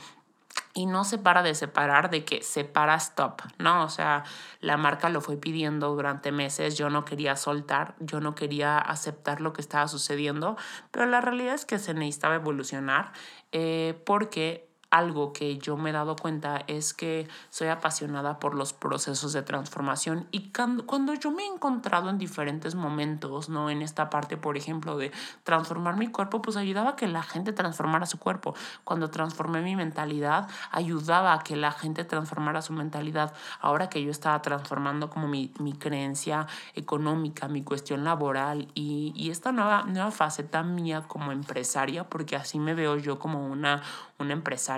Y 0.74 0.86
no 0.86 1.04
se 1.04 1.18
para 1.18 1.42
de 1.42 1.54
separar 1.54 2.10
de 2.10 2.24
que 2.24 2.42
separa 2.42 2.94
stop, 2.94 3.42
¿no? 3.58 3.84
O 3.84 3.88
sea, 3.88 4.24
la 4.60 4.76
marca 4.76 5.08
lo 5.08 5.20
fue 5.20 5.36
pidiendo 5.36 5.88
durante 5.94 6.30
meses, 6.30 6.76
yo 6.76 6.88
no 6.88 7.04
quería 7.04 7.36
soltar, 7.36 7.94
yo 7.98 8.20
no 8.20 8.34
quería 8.34 8.78
aceptar 8.78 9.40
lo 9.40 9.52
que 9.52 9.60
estaba 9.60 9.88
sucediendo, 9.88 10.56
pero 10.90 11.06
la 11.06 11.20
realidad 11.20 11.54
es 11.54 11.64
que 11.64 11.78
se 11.78 11.94
necesitaba 11.94 12.36
evolucionar 12.36 13.12
eh, 13.50 14.00
porque 14.06 14.67
algo 14.90 15.32
que 15.32 15.58
yo 15.58 15.76
me 15.76 15.90
he 15.90 15.92
dado 15.92 16.16
cuenta 16.16 16.64
es 16.66 16.94
que 16.94 17.28
soy 17.50 17.68
apasionada 17.68 18.38
por 18.38 18.54
los 18.54 18.72
procesos 18.72 19.32
de 19.32 19.42
transformación 19.42 20.26
y 20.30 20.50
cuando, 20.50 21.14
yo 21.14 21.30
me 21.30 21.42
he 21.42 21.46
encontrado 21.46 22.08
en 22.08 22.18
diferentes 22.18 22.74
momentos, 22.74 23.48
¿no? 23.48 23.70
En 23.70 23.82
esta 23.82 24.08
parte, 24.08 24.36
por 24.36 24.56
ejemplo, 24.56 24.96
de 24.96 25.12
transformar 25.44 25.96
mi 25.96 26.08
cuerpo, 26.08 26.40
pues 26.40 26.56
ayudaba 26.56 26.90
a 26.90 26.96
que 26.96 27.06
la 27.06 27.22
gente 27.22 27.52
transformara 27.52 28.06
su 28.06 28.18
cuerpo. 28.18 28.54
Cuando 28.84 29.10
transformé 29.10 29.60
mi 29.60 29.76
mentalidad, 29.76 30.48
ayudaba 30.70 31.34
a 31.34 31.40
que 31.40 31.56
la 31.56 31.72
gente 31.72 32.04
transformara 32.04 32.62
su 32.62 32.72
mentalidad. 32.72 33.34
Ahora 33.60 33.90
que 33.90 34.02
yo 34.02 34.10
estaba 34.10 34.40
transformando 34.40 35.10
como 35.10 35.28
mi, 35.28 35.52
mi 35.58 35.74
creencia 35.74 36.46
económica, 36.74 37.48
mi 37.48 37.62
cuestión 37.62 38.04
laboral 38.04 38.68
y, 38.74 39.12
y 39.14 39.30
esta 39.30 39.52
nueva, 39.52 39.84
nueva 39.84 40.10
faceta 40.10 40.62
mía 40.62 41.02
como 41.06 41.32
empresaria, 41.32 42.08
porque 42.08 42.36
así 42.36 42.58
me 42.58 42.74
veo 42.74 42.96
yo 42.96 43.18
como 43.18 43.46
una, 43.46 43.82
una 44.18 44.32
empresaria, 44.32 44.77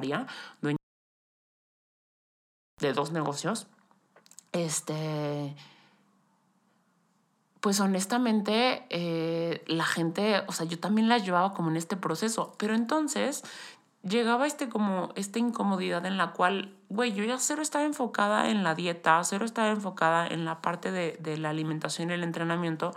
dueña 0.60 0.76
de 2.80 2.92
dos 2.92 3.12
negocios, 3.12 3.66
este, 4.52 5.54
pues 7.60 7.80
honestamente 7.80 8.86
eh, 8.90 9.62
la 9.66 9.84
gente, 9.84 10.42
o 10.46 10.52
sea, 10.52 10.66
yo 10.66 10.78
también 10.78 11.08
la 11.08 11.18
llevaba 11.18 11.52
como 11.52 11.70
en 11.70 11.76
este 11.76 11.96
proceso, 11.96 12.54
pero 12.58 12.74
entonces 12.74 13.44
llegaba 14.02 14.46
este 14.46 14.70
como 14.70 15.10
esta 15.14 15.38
incomodidad 15.38 16.06
en 16.06 16.16
la 16.16 16.32
cual, 16.32 16.74
güey, 16.88 17.12
yo 17.12 17.22
ya 17.24 17.38
cero 17.38 17.60
estaba 17.60 17.84
enfocada 17.84 18.48
en 18.48 18.64
la 18.64 18.74
dieta, 18.74 19.22
cero 19.24 19.44
estaba 19.44 19.68
enfocada 19.68 20.26
en 20.26 20.46
la 20.46 20.62
parte 20.62 20.90
de, 20.90 21.18
de 21.20 21.36
la 21.36 21.50
alimentación 21.50 22.10
y 22.10 22.14
el 22.14 22.24
entrenamiento, 22.24 22.92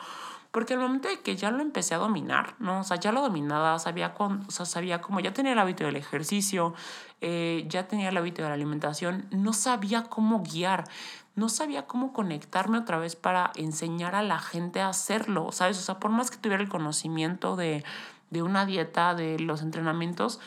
porque 0.54 0.76
al 0.76 0.80
momento 0.80 1.08
de 1.08 1.20
que 1.20 1.36
ya 1.36 1.50
lo 1.50 1.64
empecé 1.64 1.96
a 1.96 1.98
dominar, 1.98 2.54
¿no? 2.60 2.82
O 2.82 2.84
sea, 2.84 2.98
ya 2.98 3.12
lo 3.12 3.22
dominaba, 3.22 3.80
sabía, 3.80 4.14
o 4.20 4.52
sea, 4.52 4.68
sabía 4.68 5.02
cómo, 5.02 5.20
ya 5.20 5.34
tenía 5.34 5.54
el 5.54 5.58
hábito 5.58 5.84
del 5.84 5.96
ejercicio, 5.96 6.76
eh, 7.22 7.66
ya 7.68 7.88
tenía 7.88 8.10
el 8.10 8.18
hábito 8.18 8.44
de 8.44 8.50
la 8.50 8.54
alimentación, 8.54 9.26
no 9.32 9.52
sabía 9.54 10.04
cómo 10.04 10.44
guiar, 10.44 10.84
no 11.34 11.50
sabía 11.50 11.88
cómo 11.88 12.14
conectarme 12.14 12.78
otra 12.78 13.00
vez 13.00 13.16
para 13.16 13.52
enseñar 13.56 14.14
a 14.14 14.22
la 14.22 14.38
gente 14.38 14.80
a 14.80 14.90
hacerlo, 14.90 15.52
¿sabes? 15.52 15.80
O 15.80 15.82
sea, 15.82 16.00
por 16.00 16.12
más 16.12 16.30
que 16.30 16.38
tuviera 16.38 16.62
el 16.62 16.70
conocimiento 16.70 17.56
de, 17.56 17.84
de 18.30 18.44
una 18.44 18.68
dieta, 18.68 19.16
de 19.16 19.40
los 19.40 19.64
entrenamientos, 19.64 20.40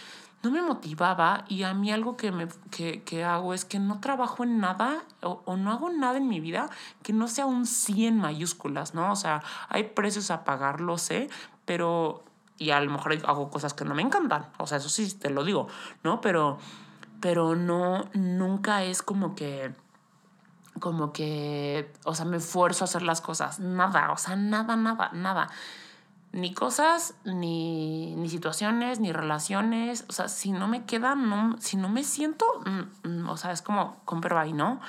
no 0.47 0.53
me 0.53 0.63
motivaba 0.63 1.45
y 1.49 1.65
a 1.65 1.75
mí 1.75 1.91
algo 1.91 2.17
que, 2.17 2.31
me, 2.31 2.47
que, 2.71 3.03
que 3.03 3.25
hago 3.25 3.53
es 3.53 3.65
que 3.65 3.81
no 3.81 4.01
trabajo 4.01 4.45
en 4.45 4.61
nada 4.61 5.03
o, 5.23 5.57
no 5.57 5.73
hago 5.73 5.91
nada 5.91 6.19
en 6.19 6.29
mi 6.29 6.39
vida 6.39 6.71
que 7.03 7.13
no 7.13 7.27
sea 7.27 7.47
un 7.47 7.67
sí 7.67 8.07
en 8.07 8.19
mayúsculas, 8.19 8.95
¿no? 8.95 9.11
O 9.11 9.17
sea, 9.17 9.43
hay 9.69 9.83
precios 9.85 10.31
a 10.31 10.45
pagar, 10.45 10.81
lo 10.81 10.99
sé, 10.99 11.29
pero... 11.65 12.23
Y 12.59 12.71
a 12.71 12.81
lo 12.81 12.91
mejor 12.91 13.19
hago 13.27 13.51
cosas 13.51 13.75
que 13.75 13.85
no 13.85 13.95
me 13.95 14.01
encantan, 14.01 14.47
o 14.57 14.67
sea, 14.67 14.79
eso 14.79 14.89
sí 14.89 15.13
te 15.19 15.29
lo 15.29 15.45
digo, 15.45 15.69
¿no? 16.03 16.23
Pero, 16.23 16.57
pero 17.21 17.55
no, 17.55 18.09
nunca 18.15 18.83
es 18.85 19.03
como 19.03 19.35
que 19.35 19.75
como 20.81 21.13
que, 21.13 21.93
o 22.05 22.15
sea, 22.15 22.25
me 22.25 22.39
esfuerzo 22.39 22.85
a 22.85 22.87
hacer 22.87 23.03
las 23.03 23.21
cosas. 23.21 23.61
Nada, 23.61 24.13
o 24.13 24.17
sea, 24.17 24.37
nada, 24.37 24.77
nada, 24.77 25.11
nada. 25.13 25.49
Ni 26.33 26.53
cosas, 26.53 27.15
ni, 27.25 28.15
ni 28.17 28.29
situaciones, 28.29 29.01
ni 29.01 29.13
relaciones. 29.13 30.05
O 30.09 30.13
sea, 30.13 30.29
si 30.29 30.53
no 30.53 30.69
me 30.69 30.85
queda, 30.85 31.15
no, 31.15 31.57
si 31.59 31.77
no 31.77 31.89
me 31.89 32.05
siento, 32.05 32.45
mm, 32.65 33.09
mm, 33.09 33.29
o 33.29 33.37
sea, 33.37 33.53
es 33.53 33.63
como 33.63 33.97
compro 34.05 34.39
ahí, 34.39 34.53
¿no? 34.53 34.81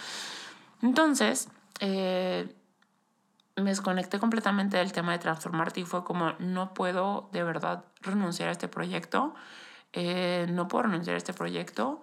Entonces, 0.82 1.50
eh, 1.80 2.54
me 3.56 3.72
desconecté 3.72 4.20
completamente 4.20 4.78
del 4.78 4.92
tema 4.92 5.14
de 5.14 5.20
transformarte 5.20 5.80
y 5.82 5.86
fue 5.86 6.04
como, 6.04 6.34
no 6.40 6.74
puedo 6.74 7.30
de 7.32 7.44
verdad 7.44 7.86
renunciar 8.02 8.50
a 8.50 8.52
este 8.52 8.68
proyecto. 8.68 9.34
Eh, 9.94 10.48
no 10.50 10.68
puedo 10.68 10.84
renunciar 10.84 11.16
a 11.16 11.18
este 11.18 11.34
proyecto 11.34 12.02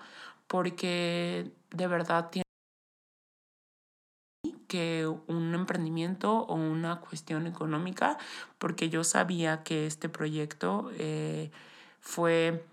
porque 0.48 1.52
de 1.70 1.86
verdad 1.86 2.30
tiene 2.30 2.43
que 4.74 5.06
un 5.28 5.54
emprendimiento 5.54 6.32
o 6.32 6.54
una 6.54 6.98
cuestión 6.98 7.46
económica, 7.46 8.18
porque 8.58 8.90
yo 8.90 9.04
sabía 9.04 9.62
que 9.62 9.86
este 9.86 10.08
proyecto 10.08 10.90
eh, 10.98 11.52
fue, 12.00 12.66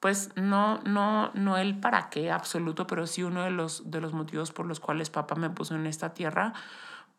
pues 0.00 0.30
no, 0.34 0.78
no, 0.84 1.30
no 1.34 1.58
el 1.58 1.78
para 1.78 2.08
qué 2.08 2.30
absoluto, 2.30 2.86
pero 2.86 3.06
sí 3.06 3.22
uno 3.22 3.42
de 3.42 3.50
los, 3.50 3.90
de 3.90 4.00
los 4.00 4.14
motivos 4.14 4.50
por 4.50 4.64
los 4.64 4.80
cuales 4.80 5.10
papá 5.10 5.34
me 5.34 5.50
puso 5.50 5.74
en 5.74 5.86
esta 5.86 6.14
tierra, 6.14 6.54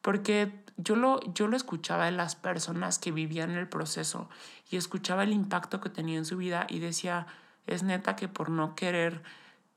porque 0.02 0.52
yo 0.78 0.96
lo, 0.96 1.20
yo 1.36 1.48
lo 1.48 1.56
escuchaba 1.56 2.06
de 2.06 2.14
las 2.14 2.36
personas 2.36 2.98
que 2.98 3.12
vivían 3.12 3.52
el 3.52 3.70
proceso 3.70 4.30
y 4.72 4.78
escuchaba 4.78 5.26
el 5.26 5.32
impacto 5.32 5.80
que 5.80 5.90
tenía 5.90 6.18
en 6.18 6.26
su 6.26 6.38
vida 6.38 6.66
y 6.68 6.80
decía, 6.80 7.28
es 7.68 7.84
neta 7.84 8.16
que 8.16 8.28
por 8.28 8.50
no 8.50 8.74
querer 8.74 9.22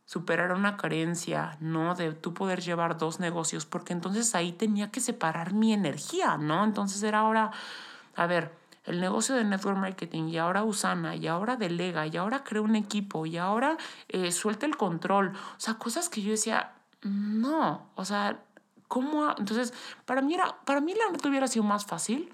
superar 0.06 0.52
una 0.52 0.76
carencia, 0.76 1.58
¿no? 1.60 1.94
De 1.94 2.12
tú 2.12 2.32
poder 2.32 2.60
llevar 2.62 2.96
dos 2.96 3.20
negocios, 3.20 3.66
porque 3.66 3.92
entonces 3.92 4.34
ahí 4.34 4.52
tenía 4.52 4.90
que 4.90 5.00
separar 5.00 5.52
mi 5.52 5.72
energía, 5.74 6.38
¿no? 6.38 6.64
Entonces 6.64 7.02
era 7.02 7.18
ahora, 7.18 7.50
a 8.14 8.26
ver, 8.26 8.52
el 8.84 9.00
negocio 9.00 9.34
de 9.34 9.42
network 9.42 9.76
marketing 9.76 10.28
y 10.28 10.38
ahora 10.38 10.62
Usana 10.62 11.16
y 11.16 11.26
ahora 11.26 11.56
delega 11.56 12.06
y 12.06 12.16
ahora 12.16 12.44
creo 12.44 12.62
un 12.62 12.76
equipo 12.76 13.26
y 13.26 13.36
ahora 13.36 13.76
eh, 14.08 14.30
suelta 14.30 14.64
el 14.64 14.76
control, 14.76 15.32
o 15.34 15.60
sea, 15.60 15.74
cosas 15.74 16.08
que 16.08 16.22
yo 16.22 16.30
decía, 16.30 16.72
no, 17.02 17.90
o 17.96 18.04
sea, 18.04 18.38
¿cómo? 18.86 19.34
Entonces, 19.36 19.74
para 20.04 20.22
mí 20.22 20.34
era, 20.34 20.56
para 20.64 20.80
mí 20.80 20.94
la 20.94 21.10
neta 21.10 21.28
hubiera 21.28 21.48
sido 21.48 21.64
más 21.64 21.84
fácil 21.84 22.32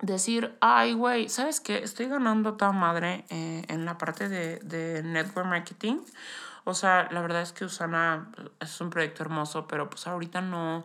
decir, 0.00 0.56
ay, 0.60 0.94
güey, 0.94 1.28
¿sabes 1.28 1.60
qué? 1.60 1.78
Estoy 1.78 2.06
ganando 2.06 2.54
toda 2.54 2.72
madre 2.72 3.24
eh, 3.28 3.64
en 3.68 3.84
la 3.84 3.96
parte 3.96 4.28
de, 4.28 4.58
de 4.58 5.04
network 5.04 5.46
marketing. 5.46 5.98
O 6.64 6.74
sea, 6.74 7.08
la 7.10 7.20
verdad 7.20 7.42
es 7.42 7.52
que 7.52 7.64
Usana 7.64 8.30
es 8.60 8.80
un 8.80 8.90
proyecto 8.90 9.22
hermoso, 9.22 9.66
pero 9.66 9.88
pues 9.88 10.06
ahorita 10.06 10.40
no... 10.40 10.84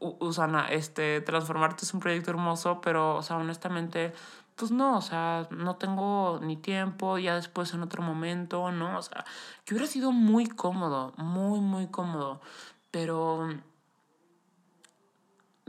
Usana, 0.00 0.68
este, 0.68 1.20
transformarte 1.20 1.84
es 1.84 1.92
un 1.92 2.00
proyecto 2.00 2.30
hermoso, 2.30 2.80
pero, 2.80 3.16
o 3.16 3.22
sea, 3.22 3.36
honestamente, 3.36 4.14
pues 4.56 4.70
no, 4.70 4.96
o 4.96 5.02
sea, 5.02 5.48
no 5.50 5.76
tengo 5.76 6.38
ni 6.42 6.56
tiempo, 6.56 7.18
ya 7.18 7.34
después 7.34 7.74
en 7.74 7.82
otro 7.82 8.02
momento, 8.02 8.70
¿no? 8.70 8.98
O 8.98 9.02
sea, 9.02 9.24
que 9.64 9.74
hubiera 9.74 9.88
sido 9.88 10.12
muy 10.12 10.46
cómodo, 10.46 11.12
muy, 11.16 11.60
muy 11.60 11.88
cómodo, 11.88 12.40
pero, 12.90 13.48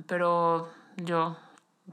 pero 0.05 0.69
yo, 0.97 1.35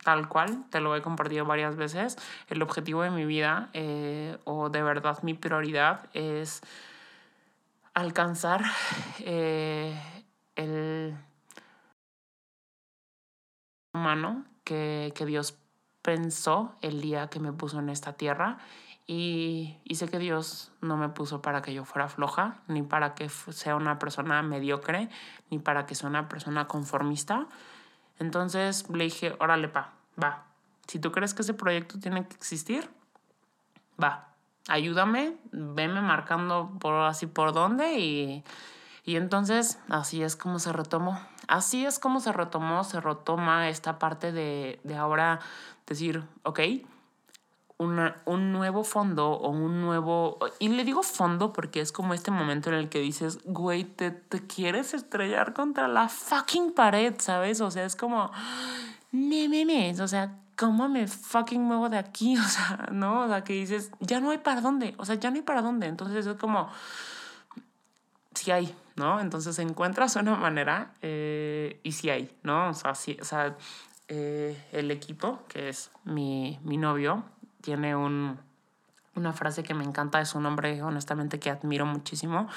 tal 0.04 0.28
cual, 0.28 0.64
te 0.70 0.80
lo 0.80 0.94
he 0.94 1.02
compartido 1.02 1.46
varias 1.46 1.76
veces, 1.76 2.18
el 2.48 2.60
objetivo 2.60 3.02
de 3.02 3.10
mi 3.10 3.24
vida, 3.24 3.70
eh, 3.72 4.36
o 4.44 4.68
de 4.68 4.82
verdad 4.82 5.22
mi 5.22 5.34
prioridad 5.34 6.10
es 6.12 6.60
alcanzar 7.94 8.64
eh, 9.20 9.98
el 10.56 11.16
humano 13.92 14.44
que, 14.64 15.12
que, 15.14 15.26
Dios 15.26 15.58
pensó 16.00 16.74
el 16.80 17.00
día 17.00 17.28
que 17.28 17.40
me 17.40 17.52
puso 17.52 17.78
en 17.78 17.88
esta 17.88 18.14
tierra. 18.14 18.58
Y, 19.06 19.78
y, 19.84 19.96
sé 19.96 20.08
que 20.08 20.18
Dios 20.18 20.70
no 20.80 20.96
me 20.96 21.08
puso 21.08 21.42
para 21.42 21.60
que 21.60 21.74
yo 21.74 21.84
fuera 21.84 22.08
floja, 22.08 22.62
ni 22.68 22.82
para 22.82 23.14
que 23.14 23.28
sea 23.28 23.76
una 23.76 23.98
persona 23.98 24.42
mediocre, 24.42 25.10
ni 25.50 25.58
para 25.58 25.86
que 25.86 25.94
sea 25.94 26.08
una 26.08 26.28
persona 26.28 26.68
conformista. 26.68 27.48
Entonces 28.18 28.88
le 28.90 29.04
dije, 29.04 29.34
órale, 29.40 29.68
pa, 29.68 29.92
va. 30.22 30.44
Si 30.86 30.98
tú 30.98 31.10
crees 31.10 31.34
que 31.34 31.42
ese 31.42 31.54
proyecto 31.54 31.98
tiene 31.98 32.26
que 32.26 32.36
existir, 32.36 32.88
va, 34.02 34.31
ayúdame, 34.68 35.36
venme 35.50 36.00
marcando 36.00 36.72
por 36.80 36.94
así 36.94 37.26
por 37.26 37.52
dónde 37.52 37.98
y, 37.98 38.44
y 39.04 39.16
entonces 39.16 39.78
así 39.88 40.22
es 40.22 40.36
como 40.36 40.58
se 40.58 40.72
retomó. 40.72 41.20
Así 41.48 41.84
es 41.84 41.98
como 41.98 42.20
se 42.20 42.32
retomó, 42.32 42.84
se 42.84 43.00
retoma 43.00 43.68
esta 43.68 43.98
parte 43.98 44.32
de, 44.32 44.80
de 44.84 44.96
ahora 44.96 45.40
decir, 45.86 46.24
ok, 46.44 46.60
una, 47.78 48.22
un 48.24 48.52
nuevo 48.52 48.84
fondo 48.84 49.30
o 49.30 49.50
un 49.50 49.80
nuevo... 49.80 50.38
Y 50.58 50.68
le 50.68 50.84
digo 50.84 51.02
fondo 51.02 51.52
porque 51.52 51.80
es 51.80 51.92
como 51.92 52.14
este 52.14 52.30
momento 52.30 52.70
en 52.70 52.76
el 52.76 52.88
que 52.88 53.00
dices, 53.00 53.40
güey, 53.44 53.84
te, 53.84 54.10
te 54.10 54.46
quieres 54.46 54.94
estrellar 54.94 55.52
contra 55.52 55.88
la 55.88 56.08
fucking 56.08 56.72
pared, 56.72 57.14
¿sabes? 57.18 57.60
O 57.60 57.70
sea, 57.70 57.84
es 57.84 57.96
como... 57.96 58.30
Me, 59.10 59.48
me, 59.48 59.64
me. 59.66 60.00
O 60.00 60.08
sea, 60.08 60.38
¿cómo 60.62 60.88
me 60.88 61.08
fucking 61.08 61.60
muevo 61.60 61.88
de 61.88 61.98
aquí? 61.98 62.36
O 62.38 62.48
sea, 62.48 62.88
¿no? 62.92 63.22
O 63.22 63.28
sea, 63.28 63.42
que 63.42 63.52
dices, 63.52 63.90
ya 63.98 64.20
no 64.20 64.30
hay 64.30 64.38
para 64.38 64.60
dónde, 64.60 64.94
o 64.96 65.04
sea, 65.04 65.16
ya 65.16 65.30
no 65.30 65.36
hay 65.36 65.42
para 65.42 65.60
dónde. 65.60 65.88
Entonces 65.88 66.24
es 66.24 66.36
como, 66.36 66.70
sí 68.32 68.52
hay, 68.52 68.72
¿no? 68.94 69.20
Entonces 69.20 69.58
encuentras 69.58 70.14
una 70.14 70.36
manera 70.36 70.94
eh, 71.02 71.80
y 71.82 71.92
sí 71.92 72.10
hay, 72.10 72.30
¿no? 72.44 72.70
O 72.70 72.74
sea, 72.74 72.94
sí, 72.94 73.18
o 73.20 73.24
sea 73.24 73.56
eh, 74.06 74.56
el 74.70 74.92
equipo, 74.92 75.40
que 75.48 75.68
es 75.68 75.90
mi, 76.04 76.60
mi 76.62 76.76
novio, 76.76 77.24
tiene 77.60 77.96
un 77.96 78.38
una 79.14 79.32
frase 79.32 79.62
que 79.62 79.74
me 79.74 79.84
encanta 79.84 80.20
es 80.20 80.34
un 80.34 80.46
hombre, 80.46 80.82
honestamente, 80.82 81.38
que 81.38 81.50
admiro 81.50 81.84
muchísimo. 81.84 82.48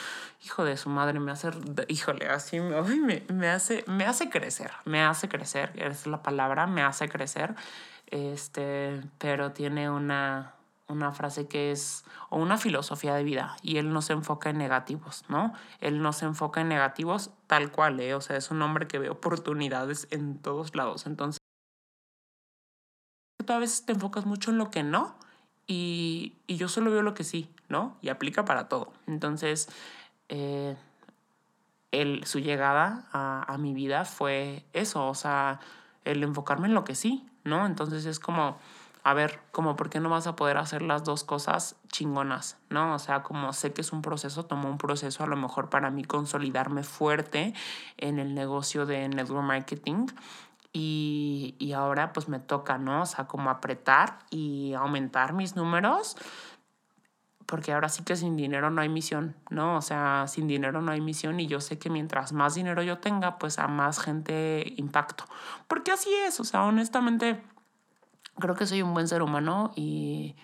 Hijo 0.45 0.63
de 0.63 0.77
su 0.77 0.89
madre, 0.89 1.19
me 1.19 1.31
hace, 1.31 1.49
híjole, 1.89 2.27
así 2.27 2.59
me, 2.59 3.23
me, 3.27 3.49
hace, 3.49 3.83
me 3.87 4.05
hace 4.05 4.29
crecer, 4.29 4.71
me 4.85 5.03
hace 5.03 5.27
crecer, 5.27 5.73
es 5.75 6.07
la 6.07 6.23
palabra, 6.23 6.65
me 6.67 6.81
hace 6.81 7.09
crecer. 7.09 7.55
Este, 8.07 9.01
pero 9.17 9.51
tiene 9.51 9.89
una, 9.89 10.55
una 10.87 11.11
frase 11.11 11.47
que 11.47 11.71
es, 11.71 12.05
o 12.29 12.37
una 12.37 12.57
filosofía 12.57 13.15
de 13.15 13.23
vida, 13.23 13.57
y 13.61 13.77
él 13.77 13.91
no 13.91 14.01
se 14.01 14.13
enfoca 14.13 14.49
en 14.49 14.57
negativos, 14.57 15.25
¿no? 15.27 15.53
Él 15.79 16.01
no 16.01 16.13
se 16.13 16.25
enfoca 16.25 16.61
en 16.61 16.69
negativos 16.69 17.31
tal 17.47 17.71
cual, 17.71 17.99
¿eh? 17.99 18.13
O 18.13 18.21
sea, 18.21 18.37
es 18.37 18.51
un 18.51 18.61
hombre 18.61 18.87
que 18.87 18.99
ve 18.99 19.09
oportunidades 19.09 20.07
en 20.11 20.37
todos 20.37 20.75
lados. 20.75 21.07
Entonces, 21.07 21.39
tú 23.45 23.53
a 23.53 23.59
veces 23.59 23.85
te 23.85 23.93
enfocas 23.93 24.25
mucho 24.25 24.51
en 24.51 24.57
lo 24.57 24.69
que 24.69 24.83
no 24.83 25.15
y, 25.67 26.33
y, 26.47 26.57
yo 26.57 26.67
solo 26.67 26.91
veo 26.91 27.01
lo 27.01 27.13
que 27.13 27.23
sí, 27.23 27.49
¿no? 27.69 27.97
Y 28.01 28.09
aplica 28.09 28.45
para 28.45 28.67
todo. 28.67 28.93
Entonces, 29.07 29.69
eh, 30.29 30.75
su 32.23 32.39
llegada 32.39 33.07
a, 33.11 33.51
a, 33.51 33.57
mi 33.57 33.73
vida 33.73 34.05
fue 34.05 34.65
eso, 34.73 35.07
o 35.07 35.15
sea, 35.15 35.59
el 36.03 36.23
enfocarme 36.23 36.67
en 36.67 36.73
lo 36.73 36.83
que 36.83 36.93
sí, 36.93 37.25
¿no? 37.45 37.65
Entonces 37.65 38.05
es 38.05 38.19
como, 38.19 38.57
a 39.03 39.13
ver, 39.13 39.39
como, 39.51 39.75
¿por 39.75 39.89
qué 39.89 39.99
no 39.99 40.09
vas 40.09 40.27
a 40.27 40.35
poder 40.35 40.57
hacer 40.57 40.81
las 40.81 41.03
dos 41.03 41.23
cosas 41.23 41.75
chingonas, 41.89 42.57
¿no? 42.69 42.95
O 42.95 42.99
sea, 42.99 43.23
como 43.23 43.53
sé 43.53 43.71
que 43.71 43.81
es 43.81 43.93
un 43.93 44.01
proceso, 44.01 44.45
tomó 44.45 44.67
un 44.67 44.77
proceso 44.77 45.23
a 45.23 45.27
lo 45.27 45.35
mejor 45.35 45.69
para 45.69 45.91
mí 45.91 46.03
consolidarme 46.03 46.83
fuerte 46.83 47.53
en 47.97 48.19
el 48.19 48.33
negocio 48.33 48.85
de 48.85 49.07
network 49.07 49.45
marketing 49.45 50.07
y, 50.73 51.55
y, 51.57 51.71
ahora 51.71 52.11
pues 52.11 52.27
me 52.27 52.39
toca, 52.39 52.77
¿no? 52.77 53.03
O 53.03 53.05
sea, 53.05 53.27
como 53.27 53.49
apretar 53.49 54.19
y 54.29 54.73
aumentar 54.73 55.31
mis 55.31 55.55
números, 55.55 56.17
porque 57.45 57.73
ahora 57.73 57.89
sí 57.89 58.03
que 58.03 58.15
sin 58.15 58.35
dinero 58.35 58.69
no 58.69 58.81
hay 58.81 58.89
misión, 58.89 59.35
¿no? 59.49 59.77
O 59.77 59.81
sea, 59.81 60.25
sin 60.27 60.47
dinero 60.47 60.81
no 60.81 60.91
hay 60.91 61.01
misión 61.01 61.39
y 61.39 61.47
yo 61.47 61.61
sé 61.61 61.77
que 61.77 61.89
mientras 61.89 62.33
más 62.33 62.55
dinero 62.55 62.81
yo 62.81 62.97
tenga, 62.97 63.37
pues 63.37 63.59
a 63.59 63.67
más 63.67 63.99
gente 63.99 64.73
impacto. 64.77 65.25
Porque 65.67 65.91
así 65.91 66.09
es, 66.25 66.39
o 66.39 66.43
sea, 66.43 66.63
honestamente, 66.63 67.41
creo 68.39 68.55
que 68.55 68.65
soy 68.65 68.81
un 68.81 68.93
buen 68.93 69.07
ser 69.07 69.21
humano 69.21 69.71
y, 69.75 70.35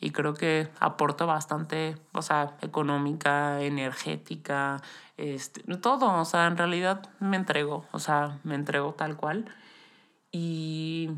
y 0.00 0.10
creo 0.10 0.34
que 0.34 0.70
aporto 0.80 1.26
bastante, 1.26 1.96
o 2.12 2.22
sea, 2.22 2.56
económica, 2.62 3.60
energética, 3.62 4.82
este, 5.16 5.62
todo, 5.76 6.20
o 6.20 6.24
sea, 6.24 6.46
en 6.46 6.56
realidad 6.56 7.10
me 7.20 7.36
entrego, 7.36 7.86
o 7.92 7.98
sea, 7.98 8.38
me 8.42 8.54
entrego 8.54 8.94
tal 8.94 9.16
cual. 9.16 9.44
Y, 10.32 11.10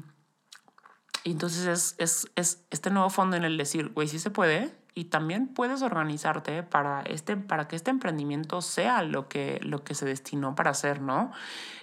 y 1.25 1.33
entonces 1.33 1.67
es, 1.67 1.95
es, 1.99 2.31
es, 2.37 2.65
este 2.71 2.91
nuevo 2.91 3.09
fondo 3.11 3.37
en 3.37 3.45
el 3.45 3.57
decir, 3.57 3.91
güey, 3.91 4.09
sí 4.09 4.19
se 4.19 4.31
puede, 4.31 4.75
y 4.95 5.05
también 5.05 5.49
puedes 5.49 5.83
organizarte 5.83 6.63
para, 6.63 7.03
este, 7.03 7.37
para 7.37 7.69
que 7.69 7.77
este 7.77 7.91
emprendimiento 7.91 8.61
sea 8.61 9.03
lo 9.03 9.29
que, 9.29 9.59
lo 9.63 9.85
que 9.85 9.95
se 9.95 10.05
destinó 10.05 10.55
para 10.55 10.71
hacer, 10.71 11.01
¿no? 11.01 11.33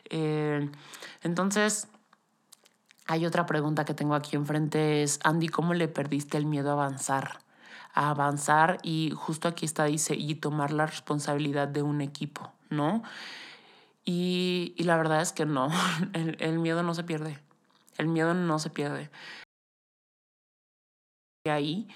Eh, 0.09 0.69
entonces, 1.23 1.87
hay 3.07 3.25
otra 3.25 3.45
pregunta 3.45 3.85
que 3.85 3.93
tengo 3.93 4.15
aquí 4.15 4.35
enfrente, 4.35 5.03
es, 5.03 5.19
Andy, 5.23 5.47
¿cómo 5.47 5.73
le 5.73 5.87
perdiste 5.87 6.37
el 6.37 6.45
miedo 6.45 6.69
a 6.69 6.73
avanzar? 6.73 7.39
A 7.93 8.11
avanzar 8.11 8.77
y 8.83 9.11
justo 9.15 9.47
aquí 9.47 9.65
está, 9.65 9.85
dice, 9.85 10.15
y 10.15 10.35
tomar 10.35 10.71
la 10.71 10.85
responsabilidad 10.85 11.67
de 11.67 11.81
un 11.81 12.01
equipo, 12.01 12.51
¿no? 12.69 13.01
Y, 14.05 14.73
y 14.77 14.83
la 14.83 14.97
verdad 14.97 15.21
es 15.21 15.33
que 15.33 15.45
no, 15.45 15.69
el, 16.13 16.37
el 16.39 16.59
miedo 16.59 16.83
no 16.83 16.93
se 16.93 17.03
pierde, 17.03 17.39
el 17.97 18.07
miedo 18.07 18.33
no 18.35 18.59
se 18.59 18.69
pierde 18.69 19.09
ahí 21.49 21.87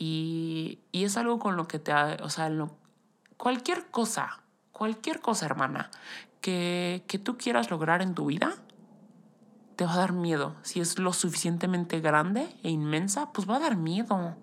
y, 0.00 0.78
y, 0.92 1.04
es 1.04 1.18
algo 1.18 1.38
con 1.38 1.56
lo 1.56 1.68
que 1.68 1.78
te, 1.78 1.92
o 1.92 2.30
sea, 2.30 2.50
cualquier 3.36 3.90
cosa, 3.90 4.40
cualquier 4.72 5.20
cosa, 5.20 5.44
hermana, 5.44 5.90
que, 6.40 7.04
que 7.06 7.18
tú 7.18 7.36
quieras 7.36 7.70
lograr 7.70 8.00
en 8.00 8.14
tu 8.14 8.24
vida, 8.24 8.54
te 9.76 9.84
va 9.84 9.92
a 9.92 9.98
dar 9.98 10.14
miedo. 10.14 10.56
Si 10.62 10.80
es 10.80 10.98
lo 10.98 11.12
suficientemente 11.12 12.00
grande 12.00 12.48
e 12.62 12.70
inmensa, 12.70 13.30
pues 13.32 13.48
va 13.48 13.56
a 13.56 13.60
dar 13.60 13.76
miedo. 13.76 14.36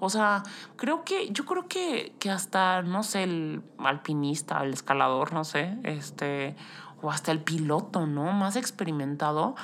O 0.00 0.10
sea, 0.10 0.42
creo 0.74 1.04
que, 1.04 1.30
yo 1.30 1.44
creo 1.44 1.68
que, 1.68 2.16
que 2.18 2.30
hasta, 2.32 2.82
no 2.82 3.04
sé, 3.04 3.22
el 3.22 3.62
alpinista, 3.78 4.64
el 4.64 4.72
escalador, 4.72 5.32
no 5.32 5.44
sé, 5.44 5.78
este, 5.84 6.56
o 7.02 7.12
hasta 7.12 7.30
el 7.30 7.40
piloto, 7.40 8.06
¿no? 8.08 8.32
Más 8.32 8.56
experimentado, 8.56 9.54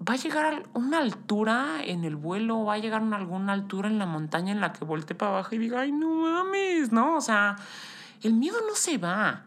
va 0.00 0.14
a 0.14 0.16
llegar 0.16 0.46
a 0.46 0.78
una 0.78 0.98
altura 0.98 1.82
en 1.84 2.04
el 2.04 2.16
vuelo, 2.16 2.64
va 2.64 2.74
a 2.74 2.78
llegar 2.78 3.02
a 3.02 3.16
alguna 3.16 3.52
altura 3.52 3.88
en 3.88 3.98
la 3.98 4.06
montaña 4.06 4.52
en 4.52 4.60
la 4.60 4.72
que 4.72 4.84
voltee 4.84 5.16
para 5.16 5.32
abajo 5.32 5.54
y 5.54 5.58
diga, 5.58 5.80
ay, 5.80 5.92
no 5.92 6.08
mames, 6.08 6.92
¿no? 6.92 7.16
O 7.16 7.20
sea, 7.20 7.56
el 8.22 8.34
miedo 8.34 8.58
no 8.66 8.74
se 8.74 8.98
va, 8.98 9.44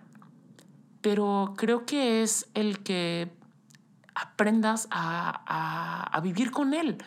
pero 1.01 1.53
creo 1.57 1.85
que 1.85 2.23
es 2.23 2.49
el 2.53 2.79
que 2.79 3.31
aprendas 4.15 4.88
a, 4.91 5.41
a, 5.45 6.03
a 6.03 6.21
vivir 6.21 6.51
con 6.51 6.73
él, 6.73 6.97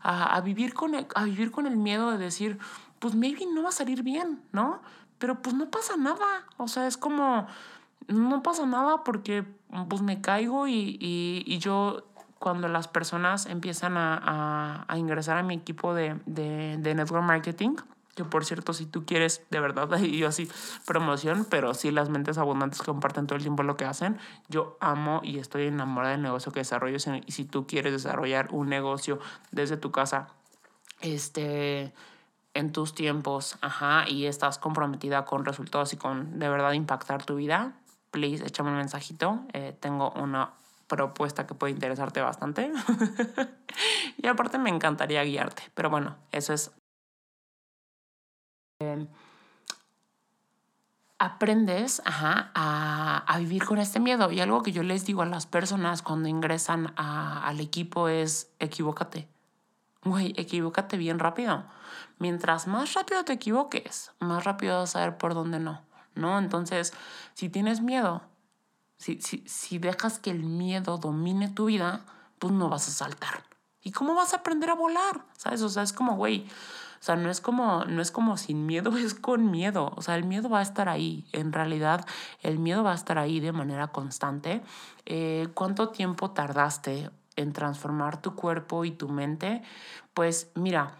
a, 0.00 0.36
a, 0.36 0.40
vivir 0.40 0.74
con 0.74 0.94
el, 0.94 1.06
a 1.14 1.24
vivir 1.24 1.50
con 1.50 1.66
el 1.66 1.76
miedo 1.76 2.10
de 2.12 2.18
decir, 2.18 2.58
pues 2.98 3.14
maybe 3.14 3.46
no 3.52 3.62
va 3.62 3.70
a 3.70 3.72
salir 3.72 4.02
bien, 4.02 4.42
¿no? 4.52 4.82
Pero 5.18 5.40
pues 5.40 5.54
no 5.54 5.70
pasa 5.70 5.96
nada, 5.96 6.46
o 6.56 6.68
sea, 6.68 6.86
es 6.86 6.96
como, 6.96 7.46
no 8.06 8.42
pasa 8.42 8.66
nada 8.66 9.02
porque 9.02 9.44
pues 9.88 10.02
me 10.02 10.20
caigo 10.20 10.68
y, 10.68 10.98
y, 11.00 11.42
y 11.46 11.58
yo 11.58 12.11
cuando 12.42 12.66
las 12.66 12.88
personas 12.88 13.46
empiezan 13.46 13.96
a, 13.96 14.84
a, 14.88 14.98
ingresar 14.98 15.38
a 15.38 15.44
mi 15.44 15.54
equipo 15.54 15.94
de, 15.94 16.18
de, 16.26 16.76
de, 16.76 16.94
network 16.96 17.22
marketing, 17.22 17.76
que 18.16 18.24
por 18.24 18.44
cierto, 18.44 18.72
si 18.72 18.84
tú 18.84 19.06
quieres 19.06 19.44
de 19.50 19.60
verdad, 19.60 19.88
yo 20.00 20.26
así 20.26 20.50
promoción, 20.84 21.46
pero 21.48 21.72
sí 21.72 21.92
las 21.92 22.08
mentes 22.08 22.38
abundantes 22.38 22.82
comparten 22.82 23.28
todo 23.28 23.36
el 23.36 23.42
tiempo 23.42 23.62
lo 23.62 23.76
que 23.76 23.84
hacen, 23.84 24.18
yo 24.48 24.76
amo 24.80 25.20
y 25.22 25.38
estoy 25.38 25.68
enamorada 25.68 26.14
del 26.14 26.22
negocio 26.22 26.50
que 26.50 26.58
desarrollo. 26.58 26.96
Y 27.24 27.30
si 27.30 27.44
tú 27.44 27.68
quieres 27.68 27.92
desarrollar 27.92 28.48
un 28.50 28.68
negocio 28.68 29.20
desde 29.52 29.76
tu 29.76 29.92
casa, 29.92 30.26
este 31.00 31.94
en 32.54 32.72
tus 32.72 32.92
tiempos, 32.92 33.56
ajá, 33.60 34.04
y 34.08 34.26
estás 34.26 34.58
comprometida 34.58 35.24
con 35.24 35.44
resultados 35.44 35.92
y 35.92 35.96
con 35.96 36.40
de 36.40 36.48
verdad 36.48 36.72
impactar 36.72 37.24
tu 37.24 37.36
vida, 37.36 37.74
please, 38.10 38.44
échame 38.44 38.70
un 38.70 38.78
mensajito. 38.78 39.40
Eh, 39.52 39.76
tengo 39.80 40.10
una 40.10 40.54
propuesta 40.92 41.46
que 41.46 41.54
puede 41.54 41.72
interesarte 41.72 42.20
bastante. 42.20 42.70
y 44.18 44.26
aparte 44.26 44.58
me 44.58 44.68
encantaría 44.68 45.24
guiarte. 45.24 45.62
Pero 45.72 45.88
bueno, 45.88 46.16
eso 46.32 46.52
es... 46.52 46.70
Eh, 48.80 49.06
aprendes 51.18 52.02
ajá, 52.04 52.50
a, 52.54 53.24
a, 53.26 53.38
vivir 53.38 53.64
con 53.64 53.78
este 53.78 54.00
miedo. 54.00 54.30
Y 54.30 54.40
algo 54.40 54.62
que 54.62 54.72
yo 54.72 54.82
les 54.82 55.06
digo 55.06 55.22
a 55.22 55.26
las 55.26 55.46
personas 55.46 56.02
cuando 56.02 56.28
ingresan 56.28 56.92
al 56.96 57.58
equipo 57.60 58.08
es 58.08 58.52
equivócate. 58.58 59.28
Güey, 60.04 60.34
equivócate 60.36 60.98
bien 60.98 61.18
rápido. 61.18 61.64
Mientras 62.18 62.66
más 62.66 62.92
rápido 62.92 63.24
te 63.24 63.32
equivoques, 63.32 64.12
más 64.18 64.44
rápido 64.44 64.80
vas 64.80 64.90
a 64.90 64.98
saber 64.98 65.16
por 65.16 65.32
dónde 65.32 65.58
no. 65.58 65.80
¿No? 66.14 66.38
Entonces, 66.38 66.92
si 67.32 67.48
tienes 67.48 67.80
miedo, 67.80 68.20
si, 69.02 69.20
si, 69.20 69.42
si 69.48 69.78
dejas 69.78 70.20
que 70.20 70.30
el 70.30 70.44
miedo 70.44 70.96
domine 70.96 71.48
tu 71.48 71.64
vida, 71.64 72.04
pues 72.38 72.52
no 72.54 72.68
vas 72.68 72.86
a 72.86 72.92
saltar. 72.92 73.42
¿Y 73.82 73.90
cómo 73.90 74.14
vas 74.14 74.32
a 74.32 74.36
aprender 74.36 74.70
a 74.70 74.74
volar? 74.74 75.24
¿Sabes? 75.36 75.60
O 75.62 75.68
sea, 75.68 75.82
es 75.82 75.92
como, 75.92 76.14
güey, 76.14 76.46
o 77.00 77.04
sea, 77.04 77.16
no 77.16 77.28
es 77.28 77.40
como, 77.40 77.84
no 77.84 78.00
es 78.00 78.12
como 78.12 78.36
sin 78.36 78.64
miedo, 78.64 78.96
es 78.96 79.14
con 79.14 79.50
miedo. 79.50 79.92
O 79.96 80.02
sea, 80.02 80.14
el 80.14 80.22
miedo 80.22 80.48
va 80.48 80.60
a 80.60 80.62
estar 80.62 80.88
ahí. 80.88 81.26
En 81.32 81.52
realidad, 81.52 82.06
el 82.42 82.60
miedo 82.60 82.84
va 82.84 82.92
a 82.92 82.94
estar 82.94 83.18
ahí 83.18 83.40
de 83.40 83.50
manera 83.50 83.88
constante. 83.88 84.62
Eh, 85.04 85.48
¿Cuánto 85.54 85.88
tiempo 85.88 86.30
tardaste 86.30 87.10
en 87.34 87.52
transformar 87.52 88.22
tu 88.22 88.36
cuerpo 88.36 88.84
y 88.84 88.92
tu 88.92 89.08
mente? 89.08 89.62
Pues 90.14 90.52
mira, 90.54 90.94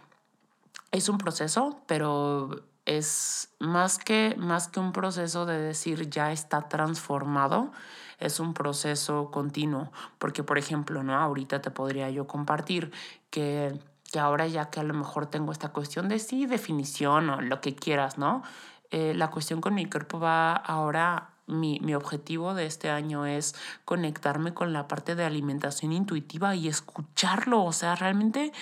es 0.91 1.07
un 1.07 1.19
proceso, 1.19 1.79
pero 1.87 2.65
es 2.85 3.53
más 3.59 3.97
que, 3.97 4.35
más 4.37 4.67
que 4.67 4.79
un 4.79 4.91
proceso 4.91 5.45
de 5.45 5.57
decir 5.57 6.09
ya 6.09 6.31
está 6.31 6.67
transformado, 6.67 7.71
es 8.19 8.39
un 8.39 8.53
proceso 8.53 9.31
continuo. 9.31 9.91
Porque, 10.17 10.43
por 10.43 10.57
ejemplo, 10.57 11.03
¿no? 11.03 11.15
ahorita 11.15 11.61
te 11.61 11.71
podría 11.71 12.09
yo 12.09 12.27
compartir 12.27 12.91
que, 13.29 13.79
que 14.11 14.19
ahora 14.19 14.47
ya 14.47 14.69
que 14.69 14.79
a 14.79 14.83
lo 14.83 14.93
mejor 14.93 15.27
tengo 15.27 15.51
esta 15.51 15.69
cuestión 15.69 16.09
de 16.09 16.19
sí, 16.19 16.45
definición 16.45 17.29
o 17.29 17.41
lo 17.41 17.61
que 17.61 17.75
quieras, 17.75 18.17
¿no? 18.17 18.43
Eh, 18.91 19.13
la 19.15 19.31
cuestión 19.31 19.59
con 19.59 19.73
mi 19.73 19.89
cuerpo 19.89 20.19
va 20.19 20.53
ahora 20.53 21.31
mi, 21.47 21.79
mi, 21.79 21.95
objetivo 21.95 22.53
de 22.53 22.65
este 22.67 22.89
año 22.89 23.25
es 23.25 23.55
conectarme 23.85 24.53
con 24.53 24.71
la 24.71 24.87
parte 24.87 25.15
de 25.15 25.25
alimentación 25.25 25.91
intuitiva 25.91 26.55
y 26.55 26.67
escucharlo. 26.67 27.63
O 27.63 27.73
sea, 27.73 27.95
realmente 27.95 28.53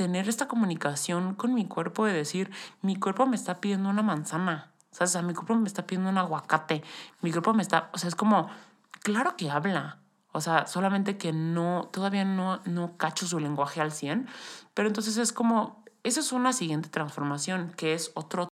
tener 0.00 0.30
esta 0.30 0.48
comunicación 0.48 1.34
con 1.34 1.52
mi 1.52 1.66
cuerpo 1.66 2.06
de 2.06 2.14
decir, 2.14 2.50
mi 2.80 2.96
cuerpo 2.96 3.26
me 3.26 3.36
está 3.36 3.60
pidiendo 3.60 3.90
una 3.90 4.00
manzana, 4.00 4.72
o 4.98 5.06
sea, 5.06 5.20
mi 5.20 5.34
cuerpo 5.34 5.54
me 5.56 5.68
está 5.68 5.86
pidiendo 5.86 6.08
un 6.08 6.16
aguacate, 6.16 6.82
mi 7.20 7.30
cuerpo 7.30 7.52
me 7.52 7.60
está, 7.60 7.90
o 7.92 7.98
sea, 7.98 8.08
es 8.08 8.14
como, 8.14 8.48
claro 9.02 9.36
que 9.36 9.50
habla, 9.50 9.98
o 10.32 10.40
sea, 10.40 10.66
solamente 10.66 11.18
que 11.18 11.34
no, 11.34 11.90
todavía 11.92 12.24
no, 12.24 12.62
no 12.64 12.96
cacho 12.96 13.26
su 13.26 13.38
lenguaje 13.40 13.82
al 13.82 13.92
100, 13.92 14.26
pero 14.72 14.88
entonces 14.88 15.18
es 15.18 15.34
como, 15.34 15.84
esa 16.02 16.20
es 16.20 16.32
una 16.32 16.54
siguiente 16.54 16.88
transformación, 16.88 17.74
que 17.76 17.92
es 17.92 18.10
otro 18.14 18.48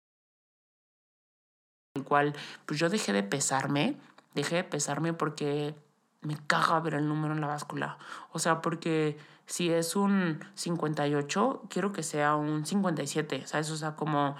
el 1.93 2.03
cual 2.05 2.33
pues 2.65 2.79
yo 2.79 2.89
dejé 2.89 3.13
de 3.13 3.21
pesarme, 3.21 3.99
dejé 4.33 4.55
de 4.55 4.63
pesarme 4.63 5.13
porque 5.13 5.75
me 6.21 6.37
caga 6.47 6.79
ver 6.79 6.95
el 6.95 7.07
número 7.07 7.35
en 7.35 7.41
la 7.41 7.47
báscula. 7.47 7.99
O 8.31 8.39
sea, 8.39 8.63
porque 8.63 9.17
si 9.45 9.69
es 9.69 9.95
un 9.95 10.39
58, 10.55 11.63
quiero 11.69 11.91
que 11.91 12.03
sea 12.03 12.35
un 12.35 12.65
57, 12.65 13.45
¿sabes? 13.45 13.69
O 13.71 13.77
sea, 13.77 13.95
como, 13.95 14.35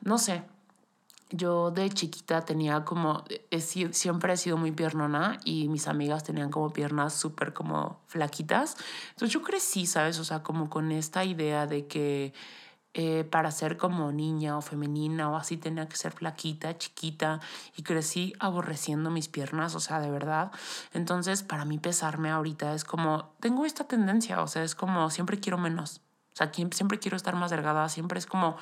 no 0.00 0.18
sé. 0.18 0.42
Yo 1.32 1.70
de 1.70 1.88
chiquita 1.90 2.44
tenía 2.44 2.84
como, 2.84 3.24
siempre 3.92 4.32
he 4.32 4.36
sido 4.36 4.56
muy 4.56 4.72
piernona 4.72 5.38
y 5.44 5.68
mis 5.68 5.86
amigas 5.86 6.24
tenían 6.24 6.50
como 6.50 6.72
piernas 6.72 7.14
súper 7.14 7.52
como 7.52 8.00
flaquitas. 8.08 8.76
Entonces 9.10 9.32
yo 9.32 9.42
crecí, 9.42 9.86
¿sabes? 9.86 10.18
O 10.18 10.24
sea, 10.24 10.42
como 10.42 10.68
con 10.68 10.90
esta 10.90 11.24
idea 11.24 11.66
de 11.66 11.86
que 11.86 12.34
eh, 12.92 13.22
para 13.22 13.52
ser 13.52 13.76
como 13.76 14.10
niña 14.10 14.56
o 14.58 14.62
femenina 14.62 15.30
o 15.30 15.36
así 15.36 15.56
tenía 15.56 15.88
que 15.88 15.96
ser 15.96 16.10
flaquita, 16.10 16.76
chiquita 16.76 17.38
y 17.76 17.84
crecí 17.84 18.32
aborreciendo 18.40 19.10
mis 19.10 19.28
piernas, 19.28 19.76
o 19.76 19.80
sea, 19.80 20.00
de 20.00 20.10
verdad. 20.10 20.50
Entonces, 20.92 21.44
para 21.44 21.64
mí 21.64 21.78
pesarme 21.78 22.30
ahorita 22.30 22.74
es 22.74 22.82
como, 22.82 23.32
tengo 23.38 23.64
esta 23.64 23.84
tendencia, 23.84 24.42
o 24.42 24.48
sea, 24.48 24.64
es 24.64 24.74
como 24.74 25.08
siempre 25.10 25.38
quiero 25.38 25.56
menos, 25.56 26.00
o 26.32 26.36
sea, 26.36 26.50
siempre 26.52 26.98
quiero 26.98 27.16
estar 27.16 27.36
más 27.36 27.50
delgada, 27.50 27.88
siempre 27.88 28.18
es 28.18 28.26
como... 28.26 28.56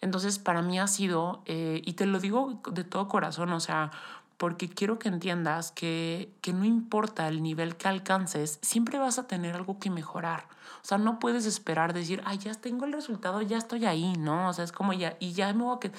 Entonces, 0.00 0.38
para 0.38 0.62
mí 0.62 0.78
ha 0.78 0.86
sido, 0.86 1.42
eh, 1.46 1.82
y 1.84 1.94
te 1.94 2.06
lo 2.06 2.20
digo 2.20 2.60
de 2.70 2.84
todo 2.84 3.08
corazón, 3.08 3.52
o 3.52 3.58
sea, 3.60 3.90
porque 4.38 4.68
quiero 4.68 4.98
que 4.98 5.08
entiendas 5.08 5.72
que, 5.72 6.32
que 6.40 6.52
no 6.52 6.64
importa 6.64 7.28
el 7.28 7.42
nivel 7.42 7.76
que 7.76 7.88
alcances, 7.88 8.58
siempre 8.62 8.98
vas 8.98 9.18
a 9.18 9.26
tener 9.26 9.56
algo 9.56 9.78
que 9.80 9.90
mejorar. 9.90 10.46
O 10.80 10.86
sea, 10.86 10.96
no 10.96 11.18
puedes 11.18 11.44
esperar 11.44 11.92
decir, 11.92 12.22
ay, 12.24 12.38
ya 12.38 12.54
tengo 12.54 12.84
el 12.84 12.92
resultado, 12.92 13.42
ya 13.42 13.58
estoy 13.58 13.84
ahí, 13.84 14.14
¿no? 14.16 14.48
O 14.48 14.52
sea, 14.52 14.64
es 14.64 14.70
como 14.72 14.92
ya, 14.92 15.16
y 15.18 15.32
ya 15.32 15.52
me 15.52 15.64
voy 15.64 15.76
a 15.76 15.80
que... 15.80 15.92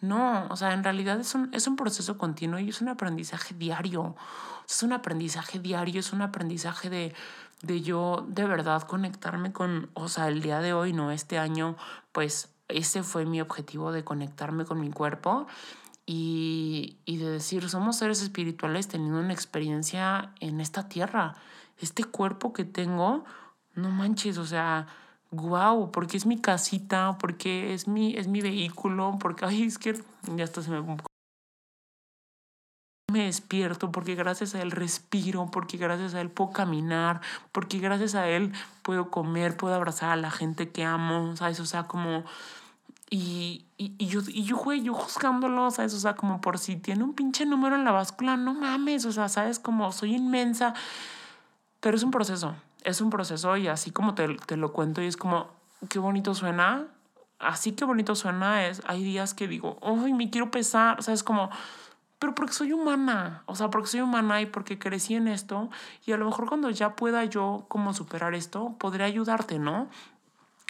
No, 0.00 0.46
o 0.50 0.56
sea, 0.56 0.74
en 0.74 0.84
realidad 0.84 1.18
es 1.20 1.34
un, 1.34 1.48
es 1.54 1.66
un 1.66 1.76
proceso 1.76 2.18
continuo 2.18 2.58
y 2.58 2.68
es 2.68 2.82
un 2.82 2.88
aprendizaje 2.88 3.54
diario. 3.54 4.14
Es 4.68 4.82
un 4.82 4.92
aprendizaje 4.92 5.58
diario, 5.58 6.00
es 6.00 6.12
un 6.12 6.20
aprendizaje 6.20 6.90
de, 6.90 7.14
de 7.62 7.80
yo 7.80 8.26
de 8.28 8.44
verdad 8.44 8.82
conectarme 8.82 9.52
con, 9.52 9.88
o 9.94 10.08
sea, 10.08 10.28
el 10.28 10.42
día 10.42 10.60
de 10.60 10.74
hoy, 10.74 10.92
no 10.92 11.12
este 11.12 11.38
año, 11.38 11.76
pues 12.12 12.50
ese 12.68 13.02
fue 13.04 13.24
mi 13.24 13.40
objetivo 13.40 13.92
de 13.92 14.04
conectarme 14.04 14.64
con 14.64 14.80
mi 14.80 14.90
cuerpo 14.90 15.46
y, 16.06 16.98
y 17.04 17.16
de 17.18 17.30
decir, 17.30 17.68
somos 17.68 17.96
seres 17.96 18.22
espirituales 18.22 18.86
teniendo 18.86 19.18
una 19.18 19.32
experiencia 19.32 20.32
en 20.40 20.60
esta 20.60 20.88
tierra. 20.88 21.34
Este 21.78 22.04
cuerpo 22.04 22.52
que 22.52 22.64
tengo, 22.64 23.24
no 23.74 23.90
manches, 23.90 24.38
o 24.38 24.46
sea, 24.46 24.86
wow, 25.32 25.90
porque 25.90 26.16
es 26.16 26.24
mi 26.24 26.40
casita, 26.40 27.18
porque 27.18 27.74
es 27.74 27.88
mi, 27.88 28.16
es 28.16 28.28
mi 28.28 28.40
vehículo, 28.40 29.18
porque, 29.20 29.44
ay, 29.44 29.64
es 29.64 29.78
que 29.78 30.00
ya 30.36 30.44
hasta 30.44 30.62
se 30.62 30.70
me... 30.70 30.96
Me 33.12 33.26
despierto 33.26 33.92
porque 33.92 34.14
gracias 34.16 34.54
a 34.54 34.62
él 34.62 34.72
respiro, 34.72 35.46
porque 35.50 35.76
gracias 35.76 36.14
a 36.14 36.20
él 36.20 36.28
puedo 36.28 36.50
caminar, 36.50 37.20
porque 37.52 37.78
gracias 37.78 38.14
a 38.16 38.28
él 38.28 38.52
puedo 38.82 39.10
comer, 39.10 39.56
puedo 39.56 39.74
abrazar 39.74 40.10
a 40.10 40.16
la 40.16 40.30
gente 40.30 40.70
que 40.70 40.84
amo, 40.84 41.36
¿sabes? 41.36 41.60
O 41.60 41.66
sea, 41.66 41.84
como... 41.84 42.24
Y, 43.08 43.66
y, 43.76 43.94
y, 43.98 44.06
yo, 44.06 44.20
y 44.26 44.42
yo, 44.42 44.56
güey, 44.56 44.82
yo 44.82 44.92
juzgándolo, 44.92 45.70
¿sabes? 45.70 45.94
O 45.94 46.00
sea, 46.00 46.16
como 46.16 46.40
por 46.40 46.58
si 46.58 46.76
tiene 46.76 47.04
un 47.04 47.14
pinche 47.14 47.46
número 47.46 47.76
en 47.76 47.84
la 47.84 47.92
báscula, 47.92 48.36
no 48.36 48.54
mames, 48.54 49.04
o 49.04 49.12
sea, 49.12 49.28
¿sabes? 49.28 49.60
Como 49.60 49.92
soy 49.92 50.16
inmensa, 50.16 50.74
pero 51.80 51.96
es 51.96 52.02
un 52.02 52.10
proceso, 52.10 52.56
es 52.82 53.00
un 53.00 53.10
proceso 53.10 53.56
y 53.56 53.68
así 53.68 53.92
como 53.92 54.14
te, 54.14 54.26
te 54.46 54.56
lo 54.56 54.72
cuento 54.72 55.02
y 55.02 55.06
es 55.06 55.16
como, 55.16 55.46
qué 55.88 56.00
bonito 56.00 56.34
suena, 56.34 56.86
así 57.38 57.72
que 57.72 57.84
bonito 57.84 58.14
suena 58.14 58.66
es, 58.66 58.82
hay 58.86 59.04
días 59.04 59.34
que 59.34 59.46
digo, 59.46 59.78
ay, 59.82 60.12
me 60.12 60.30
quiero 60.30 60.50
pesar, 60.50 60.98
o 60.98 61.02
sea, 61.02 61.14
es 61.14 61.22
como, 61.22 61.50
pero 62.18 62.34
porque 62.34 62.54
soy 62.54 62.72
humana, 62.72 63.42
o 63.46 63.54
sea, 63.54 63.70
porque 63.70 63.88
soy 63.88 64.00
humana 64.00 64.40
y 64.40 64.46
porque 64.46 64.78
crecí 64.78 65.14
en 65.14 65.28
esto 65.28 65.70
y 66.06 66.12
a 66.12 66.16
lo 66.16 66.24
mejor 66.24 66.48
cuando 66.48 66.70
ya 66.70 66.96
pueda 66.96 67.24
yo 67.24 67.66
como 67.68 67.92
superar 67.94 68.34
esto, 68.34 68.74
podré 68.78 69.04
ayudarte, 69.04 69.58
¿no? 69.58 69.88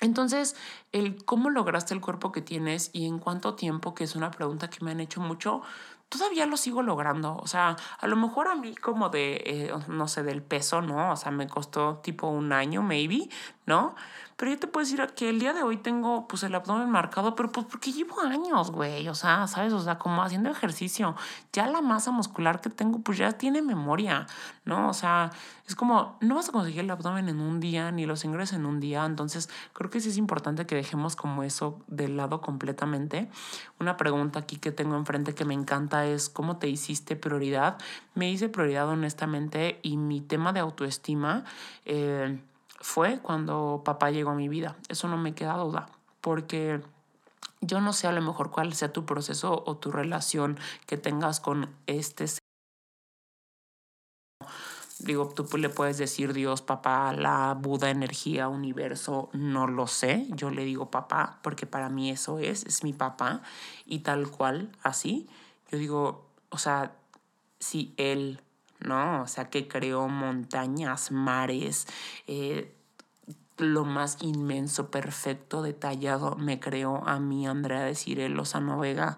Entonces, 0.02 0.56
el 0.92 1.24
cómo 1.24 1.48
lograste 1.50 1.94
el 1.94 2.00
cuerpo 2.00 2.30
que 2.32 2.42
tienes 2.42 2.90
y 2.92 3.06
en 3.06 3.18
cuánto 3.18 3.54
tiempo, 3.54 3.94
que 3.94 4.04
es 4.04 4.14
una 4.14 4.30
pregunta 4.30 4.68
que 4.68 4.84
me 4.84 4.90
han 4.90 5.00
hecho 5.00 5.20
mucho, 5.20 5.62
todavía 6.08 6.46
lo 6.46 6.56
sigo 6.56 6.82
logrando. 6.82 7.36
O 7.38 7.46
sea, 7.46 7.76
a 7.98 8.06
lo 8.06 8.16
mejor 8.16 8.48
a 8.48 8.54
mí 8.56 8.74
como 8.74 9.08
de, 9.08 9.42
eh, 9.46 9.72
no 9.88 10.06
sé, 10.08 10.22
del 10.22 10.42
peso, 10.42 10.82
¿no? 10.82 11.12
O 11.12 11.16
sea, 11.16 11.32
me 11.32 11.48
costó 11.48 11.98
tipo 12.02 12.28
un 12.28 12.52
año, 12.52 12.82
maybe, 12.82 13.28
¿no? 13.66 13.94
Pero 14.36 14.50
yo 14.52 14.58
te 14.58 14.66
puedo 14.66 14.84
decir 14.84 15.00
que 15.14 15.30
el 15.30 15.40
día 15.40 15.54
de 15.54 15.62
hoy 15.62 15.78
tengo 15.78 16.28
pues 16.28 16.42
el 16.42 16.54
abdomen 16.54 16.90
marcado, 16.90 17.34
pero 17.34 17.50
pues 17.50 17.66
porque 17.66 17.90
llevo 17.90 18.20
años, 18.20 18.70
güey, 18.70 19.08
o 19.08 19.14
sea, 19.14 19.46
¿sabes? 19.46 19.72
O 19.72 19.80
sea, 19.80 19.98
como 19.98 20.22
haciendo 20.22 20.50
ejercicio, 20.50 21.16
ya 21.54 21.66
la 21.66 21.80
masa 21.80 22.10
muscular 22.10 22.60
que 22.60 22.68
tengo 22.68 22.98
pues 23.00 23.16
ya 23.16 23.32
tiene 23.32 23.62
memoria, 23.62 24.26
¿no? 24.66 24.90
O 24.90 24.92
sea, 24.92 25.30
es 25.66 25.74
como, 25.74 26.18
no 26.20 26.34
vas 26.34 26.50
a 26.50 26.52
conseguir 26.52 26.80
el 26.80 26.90
abdomen 26.90 27.30
en 27.30 27.40
un 27.40 27.60
día, 27.60 27.90
ni 27.92 28.04
los 28.04 28.26
ingresos 28.26 28.56
en 28.56 28.66
un 28.66 28.78
día, 28.78 29.06
entonces 29.06 29.48
creo 29.72 29.88
que 29.88 30.00
sí 30.00 30.10
es 30.10 30.18
importante 30.18 30.66
que 30.66 30.74
dejemos 30.74 31.16
como 31.16 31.42
eso 31.42 31.80
de 31.86 32.08
lado 32.08 32.42
completamente. 32.42 33.30
Una 33.80 33.96
pregunta 33.96 34.40
aquí 34.40 34.58
que 34.58 34.70
tengo 34.70 34.96
enfrente 34.96 35.34
que 35.34 35.46
me 35.46 35.54
encanta 35.54 36.04
es, 36.04 36.28
¿cómo 36.28 36.58
te 36.58 36.68
hiciste 36.68 37.16
prioridad? 37.16 37.78
Me 38.14 38.30
hice 38.30 38.50
prioridad 38.50 38.86
honestamente 38.88 39.80
y 39.82 39.96
mi 39.96 40.20
tema 40.20 40.52
de 40.52 40.60
autoestima... 40.60 41.44
Eh, 41.86 42.38
fue 42.80 43.18
cuando 43.20 43.82
papá 43.84 44.10
llegó 44.10 44.30
a 44.30 44.34
mi 44.34 44.48
vida. 44.48 44.76
Eso 44.88 45.08
no 45.08 45.16
me 45.16 45.34
queda 45.34 45.56
duda, 45.56 45.86
porque 46.20 46.80
yo 47.60 47.80
no 47.80 47.92
sé 47.92 48.06
a 48.06 48.12
lo 48.12 48.22
mejor 48.22 48.50
cuál 48.50 48.74
sea 48.74 48.92
tu 48.92 49.04
proceso 49.06 49.62
o 49.66 49.76
tu 49.76 49.90
relación 49.90 50.58
que 50.86 50.96
tengas 50.96 51.40
con 51.40 51.74
este 51.86 52.26
Digo, 54.98 55.28
tú 55.28 55.58
le 55.58 55.68
puedes 55.68 55.98
decir 55.98 56.32
Dios, 56.32 56.62
papá, 56.62 57.12
la 57.12 57.54
Buda, 57.54 57.90
energía, 57.90 58.48
universo, 58.48 59.28
no 59.34 59.66
lo 59.66 59.86
sé. 59.86 60.26
Yo 60.30 60.50
le 60.50 60.64
digo 60.64 60.90
papá, 60.90 61.38
porque 61.42 61.66
para 61.66 61.90
mí 61.90 62.10
eso 62.10 62.38
es, 62.38 62.64
es 62.64 62.82
mi 62.82 62.94
papá. 62.94 63.42
Y 63.84 63.98
tal 64.00 64.30
cual, 64.30 64.72
así. 64.82 65.28
Yo 65.70 65.78
digo, 65.78 66.26
o 66.48 66.56
sea, 66.56 66.96
si 67.60 67.92
él, 67.98 68.40
¿no? 68.80 69.22
O 69.22 69.26
sea, 69.26 69.50
que 69.50 69.68
creó 69.68 70.08
montañas, 70.08 71.10
mares, 71.10 71.86
eh, 72.26 72.72
lo 73.58 73.84
más 73.84 74.18
inmenso, 74.20 74.90
perfecto, 74.90 75.62
detallado, 75.62 76.36
me 76.36 76.60
creó 76.60 77.06
a 77.08 77.18
mí, 77.18 77.46
Andrea 77.46 77.82
de 77.82 77.94
Cirel 77.94 78.34
Lozano 78.34 78.78
Vega, 78.78 79.16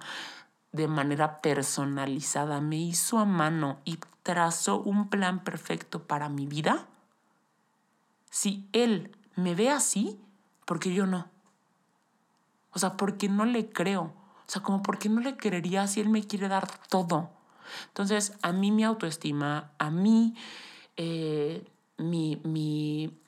de 0.73 0.87
manera 0.87 1.41
personalizada, 1.41 2.61
me 2.61 2.77
hizo 2.77 3.19
a 3.19 3.25
mano 3.25 3.81
y 3.85 3.99
trazó 4.23 4.81
un 4.81 5.09
plan 5.09 5.43
perfecto 5.43 6.05
para 6.05 6.29
mi 6.29 6.47
vida. 6.47 6.87
Si 8.31 8.69
él 8.73 9.17
me 9.37 9.55
ve 9.55 9.71
así, 9.71 10.21
porque 10.67 10.93
yo 10.93 11.07
no? 11.07 11.29
O 12.73 12.79
sea, 12.79 12.97
porque 12.97 13.29
no 13.29 13.45
le 13.45 13.71
creo. 13.71 14.03
O 14.03 14.51
sea, 14.51 14.63
como 14.63 14.83
porque 14.83 15.09
no 15.09 15.21
le 15.21 15.37
creería 15.37 15.87
si 15.87 16.01
él 16.01 16.11
me 16.11 16.27
quiere 16.27 16.49
dar 16.49 16.69
todo. 16.89 17.31
Entonces, 17.89 18.37
a 18.43 18.53
mí 18.53 18.71
mi 18.71 18.85
autoestima, 18.85 19.73
a 19.79 19.91
mí 19.91 20.35
eh, 20.97 21.67
mi, 21.97 22.41
mi 22.45 23.19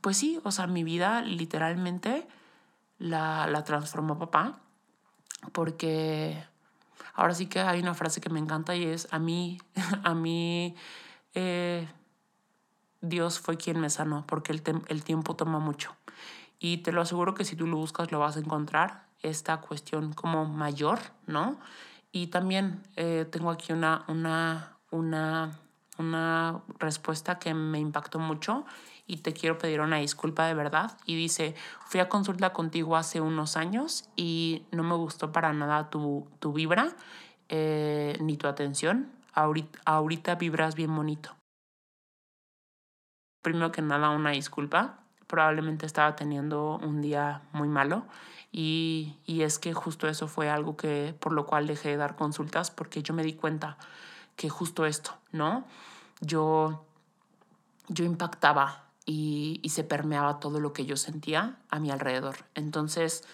pues 0.00 0.18
sí, 0.18 0.40
o 0.44 0.52
sea, 0.52 0.66
mi 0.66 0.84
vida 0.84 1.22
literalmente 1.22 2.26
la, 2.98 3.46
la 3.46 3.64
transformó 3.64 4.18
papá, 4.18 4.60
porque 5.52 6.44
ahora 7.14 7.34
sí 7.34 7.46
que 7.46 7.60
hay 7.60 7.80
una 7.80 7.94
frase 7.94 8.20
que 8.20 8.30
me 8.30 8.38
encanta 8.38 8.76
y 8.76 8.84
es, 8.84 9.08
a 9.10 9.18
mí, 9.18 9.58
a 10.04 10.14
mí, 10.14 10.76
eh, 11.34 11.88
Dios 13.00 13.40
fue 13.40 13.56
quien 13.56 13.80
me 13.80 13.90
sanó, 13.90 14.24
porque 14.26 14.52
el, 14.52 14.62
el 14.88 15.04
tiempo 15.04 15.36
toma 15.36 15.58
mucho. 15.58 15.94
Y 16.58 16.78
te 16.78 16.92
lo 16.92 17.02
aseguro 17.02 17.34
que 17.34 17.44
si 17.44 17.56
tú 17.56 17.66
lo 17.66 17.76
buscas 17.76 18.10
lo 18.10 18.18
vas 18.18 18.36
a 18.36 18.40
encontrar, 18.40 19.06
esta 19.22 19.60
cuestión 19.60 20.12
como 20.12 20.44
mayor, 20.44 20.98
¿no? 21.26 21.58
Y 22.16 22.28
también 22.28 22.80
eh, 22.96 23.26
tengo 23.30 23.50
aquí 23.50 23.74
una, 23.74 24.06
una, 24.08 24.78
una, 24.90 25.60
una 25.98 26.62
respuesta 26.78 27.38
que 27.38 27.52
me 27.52 27.78
impactó 27.78 28.18
mucho 28.18 28.64
y 29.06 29.18
te 29.18 29.34
quiero 29.34 29.58
pedir 29.58 29.82
una 29.82 29.98
disculpa 29.98 30.46
de 30.46 30.54
verdad. 30.54 30.96
Y 31.04 31.14
dice, 31.14 31.54
fui 31.84 32.00
a 32.00 32.08
consulta 32.08 32.54
contigo 32.54 32.96
hace 32.96 33.20
unos 33.20 33.58
años 33.58 34.08
y 34.16 34.64
no 34.72 34.82
me 34.82 34.94
gustó 34.94 35.30
para 35.30 35.52
nada 35.52 35.90
tu, 35.90 36.26
tu 36.38 36.54
vibra 36.54 36.96
eh, 37.50 38.16
ni 38.18 38.38
tu 38.38 38.48
atención. 38.48 39.12
Ahorita, 39.34 39.78
ahorita 39.84 40.36
vibras 40.36 40.74
bien 40.74 40.96
bonito. 40.96 41.36
Primero 43.42 43.72
que 43.72 43.82
nada, 43.82 44.08
una 44.08 44.30
disculpa. 44.30 45.00
Probablemente 45.26 45.84
estaba 45.84 46.16
teniendo 46.16 46.78
un 46.78 47.02
día 47.02 47.42
muy 47.52 47.68
malo 47.68 48.06
y, 48.58 49.18
y 49.26 49.42
es 49.42 49.58
que 49.58 49.74
justo 49.74 50.08
eso 50.08 50.28
fue 50.28 50.48
algo 50.48 50.78
que 50.78 51.14
por 51.20 51.32
lo 51.32 51.44
cual 51.44 51.66
dejé 51.66 51.90
de 51.90 51.98
dar 51.98 52.16
consultas 52.16 52.70
porque 52.70 53.02
yo 53.02 53.12
me 53.12 53.22
di 53.22 53.34
cuenta 53.34 53.76
que 54.34 54.48
justo 54.48 54.86
esto, 54.86 55.14
¿no? 55.30 55.66
Yo, 56.22 56.82
yo 57.88 58.06
impactaba 58.06 58.86
y, 59.04 59.60
se 59.68 59.84
permeaba 59.84 60.40
todo 60.40 60.58
lo 60.58 60.72
que 60.72 60.86
yo 60.86 60.96
sentía 60.96 61.58
a 61.68 61.80
mi 61.80 61.90
alrededor. 61.90 62.46
Entonces, 62.54 63.24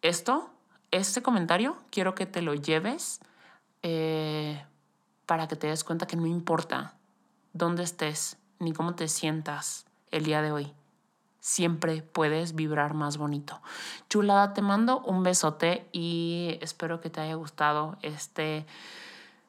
esto, 0.00 0.48
este 0.92 1.22
comentario, 1.22 1.76
quiero 1.90 2.14
que 2.14 2.26
te 2.26 2.40
lo 2.40 2.54
lleves 2.54 3.18
eh, 3.82 4.64
para 5.26 5.48
que 5.48 5.56
te 5.56 5.66
des 5.66 5.82
cuenta 5.82 6.06
que 6.06 6.14
no 6.14 6.26
importa 6.26 6.94
dónde 7.52 7.82
estés 7.82 8.36
ni 8.60 8.72
cómo 8.72 8.94
te 8.94 9.08
sientas 9.08 9.86
el 10.12 10.22
día 10.22 10.40
de 10.40 10.52
hoy. 10.52 10.72
Siempre 11.44 12.02
puedes 12.02 12.54
vibrar 12.54 12.94
más 12.94 13.18
bonito. 13.18 13.60
Chulada, 14.08 14.54
te 14.54 14.62
mando 14.62 15.00
un 15.00 15.24
besote 15.24 15.88
y 15.90 16.56
espero 16.60 17.00
que 17.00 17.10
te 17.10 17.20
haya 17.20 17.34
gustado 17.34 17.98
este 18.00 18.64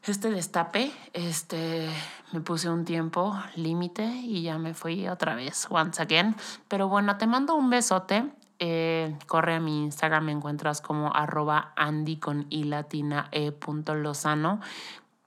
este 0.04 0.32
destape, 0.32 0.92
este, 1.14 1.88
me 2.32 2.42
puse 2.42 2.68
un 2.68 2.84
tiempo 2.84 3.40
límite 3.56 4.04
y 4.04 4.42
ya 4.42 4.58
me 4.58 4.74
fui 4.74 5.08
otra 5.08 5.36
vez, 5.36 5.68
once 5.70 6.02
again. 6.02 6.36
Pero 6.68 6.90
bueno, 6.90 7.18
te 7.18 7.28
mando 7.28 7.54
un 7.54 7.70
besote. 7.70 8.26
Eh, 8.60 9.18
corre 9.28 9.56
a 9.56 9.60
mi 9.60 9.84
Instagram, 9.84 10.26
me 10.26 10.32
encuentras 10.32 10.82
como 10.82 11.14
arroba 11.14 11.74
andy 11.76 12.18
con 12.18 12.48
i 12.50 12.64
latina 12.64 13.30
e 13.32 13.52
punto 13.52 13.96
lozano. 13.96 14.62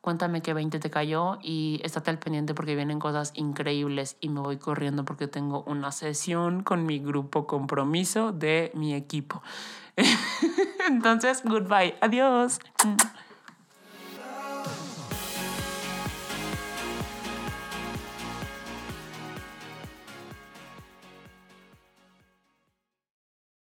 Cuéntame 0.07 0.41
qué 0.41 0.55
20 0.55 0.79
te 0.79 0.89
cayó 0.89 1.41
y 1.43 1.81
estate 1.83 2.13
al 2.13 2.21
pendiente 2.21 2.55
porque 2.55 2.77
vienen 2.77 3.01
cosas 3.01 3.33
increíbles 3.35 4.17
y 4.21 4.29
me 4.29 4.39
voy 4.39 4.57
corriendo 4.57 5.05
porque 5.05 5.27
tengo 5.27 5.65
una 5.67 5.91
sesión 5.91 6.63
con 6.63 6.87
mi 6.87 7.01
grupo 7.01 7.49
compromiso 7.49 8.31
de 8.31 8.71
mi 8.75 8.95
equipo. 8.95 9.43
Entonces, 10.89 11.43
goodbye. 11.45 11.97
Adiós. 12.01 12.61